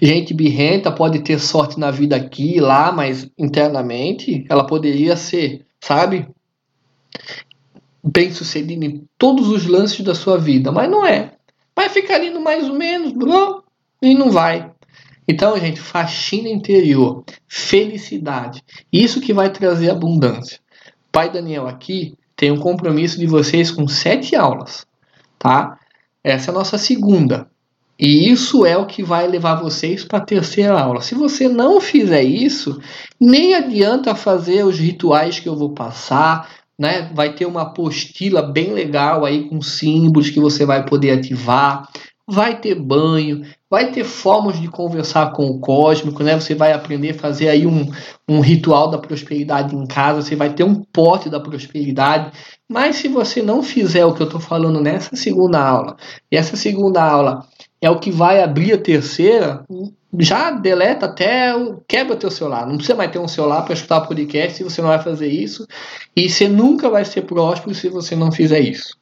gente 0.00 0.32
birrenta 0.32 0.90
pode 0.90 1.20
ter 1.20 1.38
sorte 1.38 1.78
na 1.78 1.90
vida 1.90 2.16
aqui 2.16 2.56
e 2.56 2.60
lá, 2.60 2.90
mas 2.90 3.30
internamente 3.38 4.46
ela 4.48 4.66
poderia 4.66 5.16
ser, 5.16 5.66
sabe? 5.80 6.28
Bem 8.02 8.30
sucedida 8.30 8.84
em 8.84 9.04
todos 9.18 9.48
os 9.48 9.66
lances 9.66 10.00
da 10.00 10.14
sua 10.14 10.38
vida, 10.38 10.72
mas 10.72 10.90
não 10.90 11.04
é. 11.04 11.34
Vai 11.76 11.88
ficar 11.88 12.22
indo 12.24 12.40
mais 12.40 12.68
ou 12.68 12.74
menos, 12.74 13.12
e 14.02 14.14
não 14.14 14.30
vai. 14.30 14.70
Então, 15.28 15.56
gente, 15.58 15.80
faxina 15.80 16.48
interior, 16.48 17.24
felicidade, 17.46 18.64
isso 18.92 19.20
que 19.20 19.32
vai 19.32 19.50
trazer 19.50 19.90
abundância. 19.90 20.58
Pai 21.12 21.30
Daniel 21.30 21.68
aqui 21.68 22.14
tem 22.34 22.50
um 22.50 22.58
compromisso 22.58 23.18
de 23.18 23.26
vocês 23.26 23.70
com 23.70 23.86
sete 23.86 24.34
aulas, 24.34 24.86
tá? 25.38 25.78
Essa 26.24 26.50
é 26.50 26.52
a 26.52 26.54
nossa 26.54 26.78
segunda. 26.78 27.50
E 28.00 28.30
isso 28.30 28.64
é 28.64 28.78
o 28.78 28.86
que 28.86 29.02
vai 29.02 29.26
levar 29.26 29.56
vocês 29.56 30.02
para 30.02 30.20
a 30.20 30.24
terceira 30.24 30.80
aula. 30.80 31.02
Se 31.02 31.14
você 31.14 31.46
não 31.50 31.78
fizer 31.82 32.22
isso, 32.22 32.80
nem 33.20 33.54
adianta 33.54 34.14
fazer 34.14 34.64
os 34.64 34.78
rituais 34.78 35.38
que 35.38 35.46
eu 35.46 35.54
vou 35.54 35.74
passar, 35.74 36.48
né? 36.78 37.10
Vai 37.14 37.34
ter 37.34 37.44
uma 37.44 37.60
apostila 37.60 38.40
bem 38.40 38.72
legal 38.72 39.26
aí 39.26 39.46
com 39.50 39.60
símbolos 39.60 40.30
que 40.30 40.40
você 40.40 40.64
vai 40.64 40.86
poder 40.86 41.10
ativar. 41.10 41.90
Vai 42.26 42.58
ter 42.58 42.74
banho, 42.74 43.42
vai 43.68 43.92
ter 43.92 44.04
formas 44.04 44.58
de 44.58 44.68
conversar 44.68 45.32
com 45.32 45.44
o 45.46 45.60
cósmico, 45.60 46.22
né? 46.22 46.40
Você 46.40 46.54
vai 46.54 46.72
aprender 46.72 47.10
a 47.10 47.18
fazer 47.18 47.50
aí 47.50 47.66
um, 47.66 47.86
um 48.26 48.40
ritual 48.40 48.88
da 48.88 48.96
prosperidade 48.96 49.76
em 49.76 49.86
casa, 49.86 50.22
você 50.22 50.34
vai 50.34 50.54
ter 50.54 50.64
um 50.64 50.76
pote 50.76 51.28
da 51.28 51.40
prosperidade. 51.40 52.32
Mas 52.66 52.96
se 52.96 53.08
você 53.08 53.42
não 53.42 53.62
fizer 53.62 54.06
o 54.06 54.14
que 54.14 54.22
eu 54.22 54.26
estou 54.26 54.40
falando 54.40 54.80
nessa 54.80 55.14
segunda 55.16 55.60
aula, 55.60 55.96
e 56.32 56.36
essa 56.36 56.56
segunda 56.56 57.02
aula 57.02 57.44
é 57.80 57.90
o 57.90 57.98
que 57.98 58.10
vai 58.10 58.42
abrir 58.42 58.72
a 58.72 58.78
terceira, 58.78 59.64
já 60.18 60.50
deleta 60.50 61.06
até, 61.06 61.52
quebra 61.88 62.16
teu 62.16 62.30
celular. 62.30 62.66
Não 62.66 62.76
precisa 62.76 62.96
mais 62.96 63.10
ter 63.10 63.18
um 63.18 63.28
celular 63.28 63.62
para 63.62 63.74
escutar 63.74 64.02
podcast 64.02 64.56
se 64.56 64.64
você 64.64 64.82
não 64.82 64.88
vai 64.88 65.02
fazer 65.02 65.28
isso. 65.28 65.66
E 66.14 66.28
você 66.28 66.48
nunca 66.48 66.90
vai 66.90 67.04
ser 67.04 67.22
próspero 67.22 67.74
se 67.74 67.88
você 67.88 68.14
não 68.14 68.30
fizer 68.30 68.60
isso. 68.60 68.96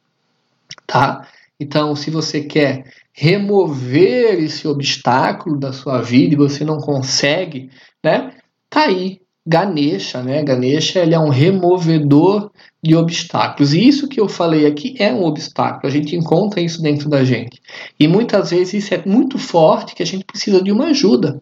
Tá? 0.87 1.27
Então, 1.59 1.97
se 1.97 2.11
você 2.11 2.43
quer 2.43 2.85
remover 3.12 4.38
esse 4.38 4.69
obstáculo 4.69 5.59
da 5.59 5.73
sua 5.73 6.01
vida 6.01 6.35
e 6.35 6.38
você 6.38 6.64
não 6.64 6.79
consegue, 6.79 7.71
né? 8.05 8.33
Tá 8.71 8.83
aí 8.83 9.21
Ganesha, 9.48 10.22
né? 10.22 10.42
Ganesha 10.42 11.00
ele 11.00 11.14
é 11.14 11.18
um 11.18 11.30
removedor 11.30 12.50
de 12.82 12.94
obstáculos. 12.94 13.72
E 13.72 13.88
isso 13.88 14.06
que 14.06 14.20
eu 14.20 14.28
falei 14.28 14.66
aqui 14.66 14.94
é 14.98 15.11
um 15.11 15.24
obstáculo. 15.24 15.87
A 15.87 15.90
gente 15.90 16.14
encontra 16.14 16.61
isso 16.61 16.82
dentro 16.82 17.08
da 17.08 17.24
gente. 17.24 17.58
E 17.98 18.06
muitas 18.06 18.50
vezes 18.50 18.84
isso 18.84 18.92
é 18.92 19.02
muito 19.06 19.38
forte 19.38 19.94
que 19.94 20.02
a 20.02 20.06
gente 20.06 20.22
precisa 20.22 20.62
de 20.62 20.70
uma 20.70 20.88
ajuda, 20.88 21.40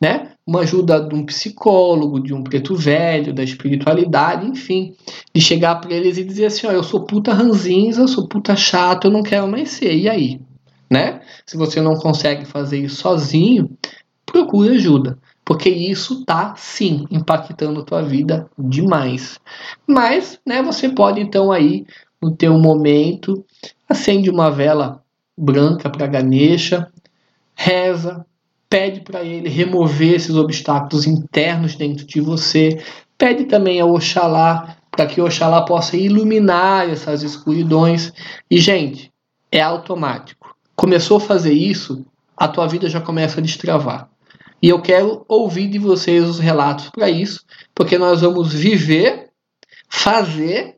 né? 0.00 0.30
Uma 0.46 0.60
ajuda 0.60 1.00
de 1.00 1.16
um 1.16 1.26
psicólogo, 1.26 2.20
de 2.20 2.32
um 2.32 2.44
preto 2.44 2.76
velho, 2.76 3.34
da 3.34 3.42
espiritualidade, 3.42 4.46
enfim, 4.46 4.94
de 5.34 5.40
chegar 5.40 5.80
para 5.80 5.92
eles 5.92 6.16
e 6.16 6.22
dizer 6.22 6.46
assim, 6.46 6.68
ó, 6.68 6.70
eu 6.70 6.84
sou 6.84 7.04
puta 7.06 7.34
ranzinza, 7.34 8.02
eu 8.02 8.08
sou 8.08 8.28
puta 8.28 8.54
chato, 8.54 9.06
eu 9.06 9.10
não 9.10 9.24
quero 9.24 9.48
mais 9.48 9.70
ser. 9.70 9.96
E 9.96 10.08
aí, 10.08 10.40
né? 10.88 11.22
Se 11.44 11.56
você 11.56 11.80
não 11.80 11.96
consegue 11.96 12.44
fazer 12.44 12.78
isso 12.78 13.02
sozinho, 13.02 13.68
procure 14.24 14.76
ajuda 14.76 15.18
porque 15.48 15.70
isso 15.70 16.26
tá 16.26 16.52
sim 16.58 17.06
impactando 17.10 17.80
a 17.80 17.82
tua 17.82 18.02
vida 18.02 18.50
demais. 18.58 19.40
Mas, 19.86 20.38
né, 20.46 20.62
você 20.62 20.90
pode 20.90 21.22
então 21.22 21.50
aí 21.50 21.86
no 22.20 22.36
teu 22.36 22.58
momento 22.58 23.42
acende 23.88 24.28
uma 24.28 24.50
vela 24.50 25.02
branca 25.34 25.88
para 25.88 26.06
Ganesha, 26.06 26.86
reza, 27.54 28.26
pede 28.68 29.00
para 29.00 29.24
ele 29.24 29.48
remover 29.48 30.16
esses 30.16 30.36
obstáculos 30.36 31.06
internos 31.06 31.74
dentro 31.74 32.06
de 32.06 32.20
você, 32.20 32.84
pede 33.16 33.46
também 33.46 33.80
ao 33.80 33.94
Oxalá 33.94 34.76
para 34.90 35.06
que 35.06 35.18
Oxalá 35.18 35.62
possa 35.62 35.96
iluminar 35.96 36.90
essas 36.90 37.22
escuridões. 37.22 38.12
E 38.50 38.58
gente, 38.58 39.10
é 39.50 39.62
automático. 39.62 40.54
Começou 40.76 41.16
a 41.16 41.20
fazer 41.20 41.54
isso, 41.54 42.04
a 42.36 42.46
tua 42.46 42.66
vida 42.66 42.86
já 42.90 43.00
começa 43.00 43.40
a 43.40 43.42
destravar. 43.42 44.10
E 44.60 44.68
eu 44.68 44.82
quero 44.82 45.24
ouvir 45.28 45.68
de 45.68 45.78
vocês 45.78 46.24
os 46.28 46.38
relatos 46.38 46.90
para 46.90 47.08
isso, 47.08 47.44
porque 47.74 47.96
nós 47.96 48.20
vamos 48.20 48.52
viver, 48.52 49.30
fazer 49.88 50.76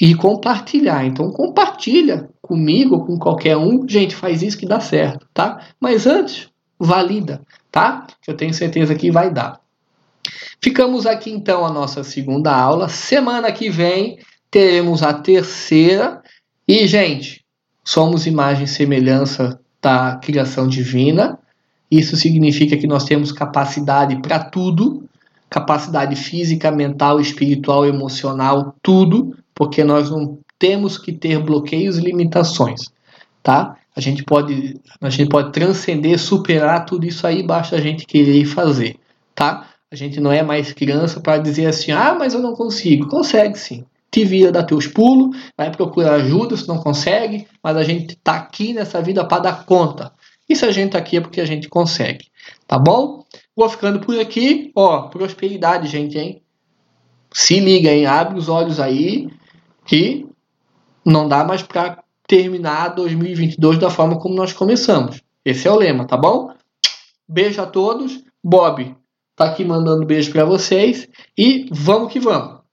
e 0.00 0.14
compartilhar. 0.14 1.04
Então 1.04 1.30
compartilha 1.30 2.28
comigo, 2.40 3.04
com 3.06 3.18
qualquer 3.18 3.56
um. 3.56 3.86
Gente, 3.88 4.16
faz 4.16 4.42
isso 4.42 4.58
que 4.58 4.66
dá 4.66 4.80
certo, 4.80 5.26
tá? 5.32 5.60
Mas 5.78 6.06
antes, 6.06 6.48
valida, 6.78 7.42
tá? 7.70 8.06
Que 8.20 8.30
eu 8.30 8.36
tenho 8.36 8.52
certeza 8.52 8.94
que 8.94 9.10
vai 9.10 9.30
dar. 9.30 9.60
Ficamos 10.60 11.06
aqui 11.06 11.30
então 11.30 11.64
a 11.64 11.72
nossa 11.72 12.02
segunda 12.02 12.54
aula. 12.54 12.88
Semana 12.88 13.52
que 13.52 13.68
vem 13.68 14.18
teremos 14.50 15.02
a 15.02 15.12
terceira. 15.12 16.22
E, 16.66 16.86
gente, 16.86 17.44
somos 17.84 18.26
imagem 18.26 18.64
e 18.64 18.68
semelhança 18.68 19.60
da 19.80 20.16
criação 20.16 20.68
divina. 20.68 21.38
Isso 21.92 22.16
significa 22.16 22.74
que 22.78 22.86
nós 22.86 23.04
temos 23.04 23.30
capacidade 23.30 24.16
para 24.22 24.42
tudo, 24.42 25.04
capacidade 25.50 26.16
física, 26.16 26.70
mental, 26.70 27.20
espiritual, 27.20 27.84
emocional, 27.84 28.74
tudo, 28.82 29.36
porque 29.54 29.84
nós 29.84 30.08
não 30.08 30.38
temos 30.58 30.96
que 30.96 31.12
ter 31.12 31.38
bloqueios 31.38 31.98
e 31.98 32.00
limitações, 32.00 32.90
tá? 33.42 33.76
A 33.94 34.00
gente 34.00 34.24
pode, 34.24 34.80
a 35.02 35.10
gente 35.10 35.28
pode 35.28 35.52
transcender, 35.52 36.18
superar 36.18 36.86
tudo 36.86 37.04
isso 37.04 37.26
aí, 37.26 37.42
basta 37.42 37.76
a 37.76 37.80
gente 37.80 38.06
querer 38.06 38.46
fazer, 38.46 38.96
tá? 39.34 39.68
A 39.90 39.94
gente 39.94 40.18
não 40.18 40.32
é 40.32 40.42
mais 40.42 40.72
criança 40.72 41.20
para 41.20 41.36
dizer 41.36 41.66
assim, 41.66 41.92
ah, 41.92 42.16
mas 42.18 42.32
eu 42.32 42.40
não 42.40 42.54
consigo. 42.54 43.06
Consegue 43.06 43.58
sim. 43.58 43.84
Te 44.10 44.24
vira, 44.24 44.50
dá 44.50 44.62
teus 44.62 44.86
pulos, 44.86 45.36
vai 45.58 45.70
procurar 45.70 46.14
ajuda 46.14 46.56
se 46.56 46.66
não 46.66 46.78
consegue, 46.78 47.46
mas 47.62 47.76
a 47.76 47.82
gente 47.82 48.16
tá 48.16 48.36
aqui 48.36 48.72
nessa 48.72 49.02
vida 49.02 49.22
para 49.26 49.42
dar 49.42 49.66
conta. 49.66 50.10
E 50.48 50.56
se 50.56 50.64
a 50.64 50.70
gente 50.70 50.92
tá 50.92 50.98
aqui 50.98 51.16
é 51.16 51.20
porque 51.20 51.40
a 51.40 51.44
gente 51.44 51.68
consegue, 51.68 52.26
tá 52.66 52.78
bom? 52.78 53.24
Vou 53.56 53.68
ficando 53.68 54.00
por 54.00 54.18
aqui. 54.18 54.70
Ó, 54.74 55.08
prosperidade, 55.08 55.88
gente, 55.88 56.18
hein? 56.18 56.42
Se 57.32 57.60
liga, 57.60 57.90
hein? 57.90 58.06
Abre 58.06 58.38
os 58.38 58.48
olhos 58.48 58.78
aí 58.78 59.30
que 59.84 60.26
não 61.04 61.28
dá 61.28 61.44
mais 61.44 61.62
para 61.62 62.02
terminar 62.26 62.88
2022 62.88 63.78
da 63.78 63.90
forma 63.90 64.18
como 64.18 64.34
nós 64.34 64.52
começamos. 64.52 65.22
Esse 65.44 65.66
é 65.66 65.70
o 65.70 65.76
lema, 65.76 66.06
tá 66.06 66.16
bom? 66.16 66.52
Beijo 67.28 67.60
a 67.60 67.66
todos. 67.66 68.22
Bob 68.44 68.96
tá 69.36 69.46
aqui 69.46 69.64
mandando 69.64 70.06
beijo 70.06 70.32
para 70.32 70.44
vocês 70.44 71.08
e 71.36 71.68
vamos 71.70 72.12
que 72.12 72.20
vamos. 72.20 72.61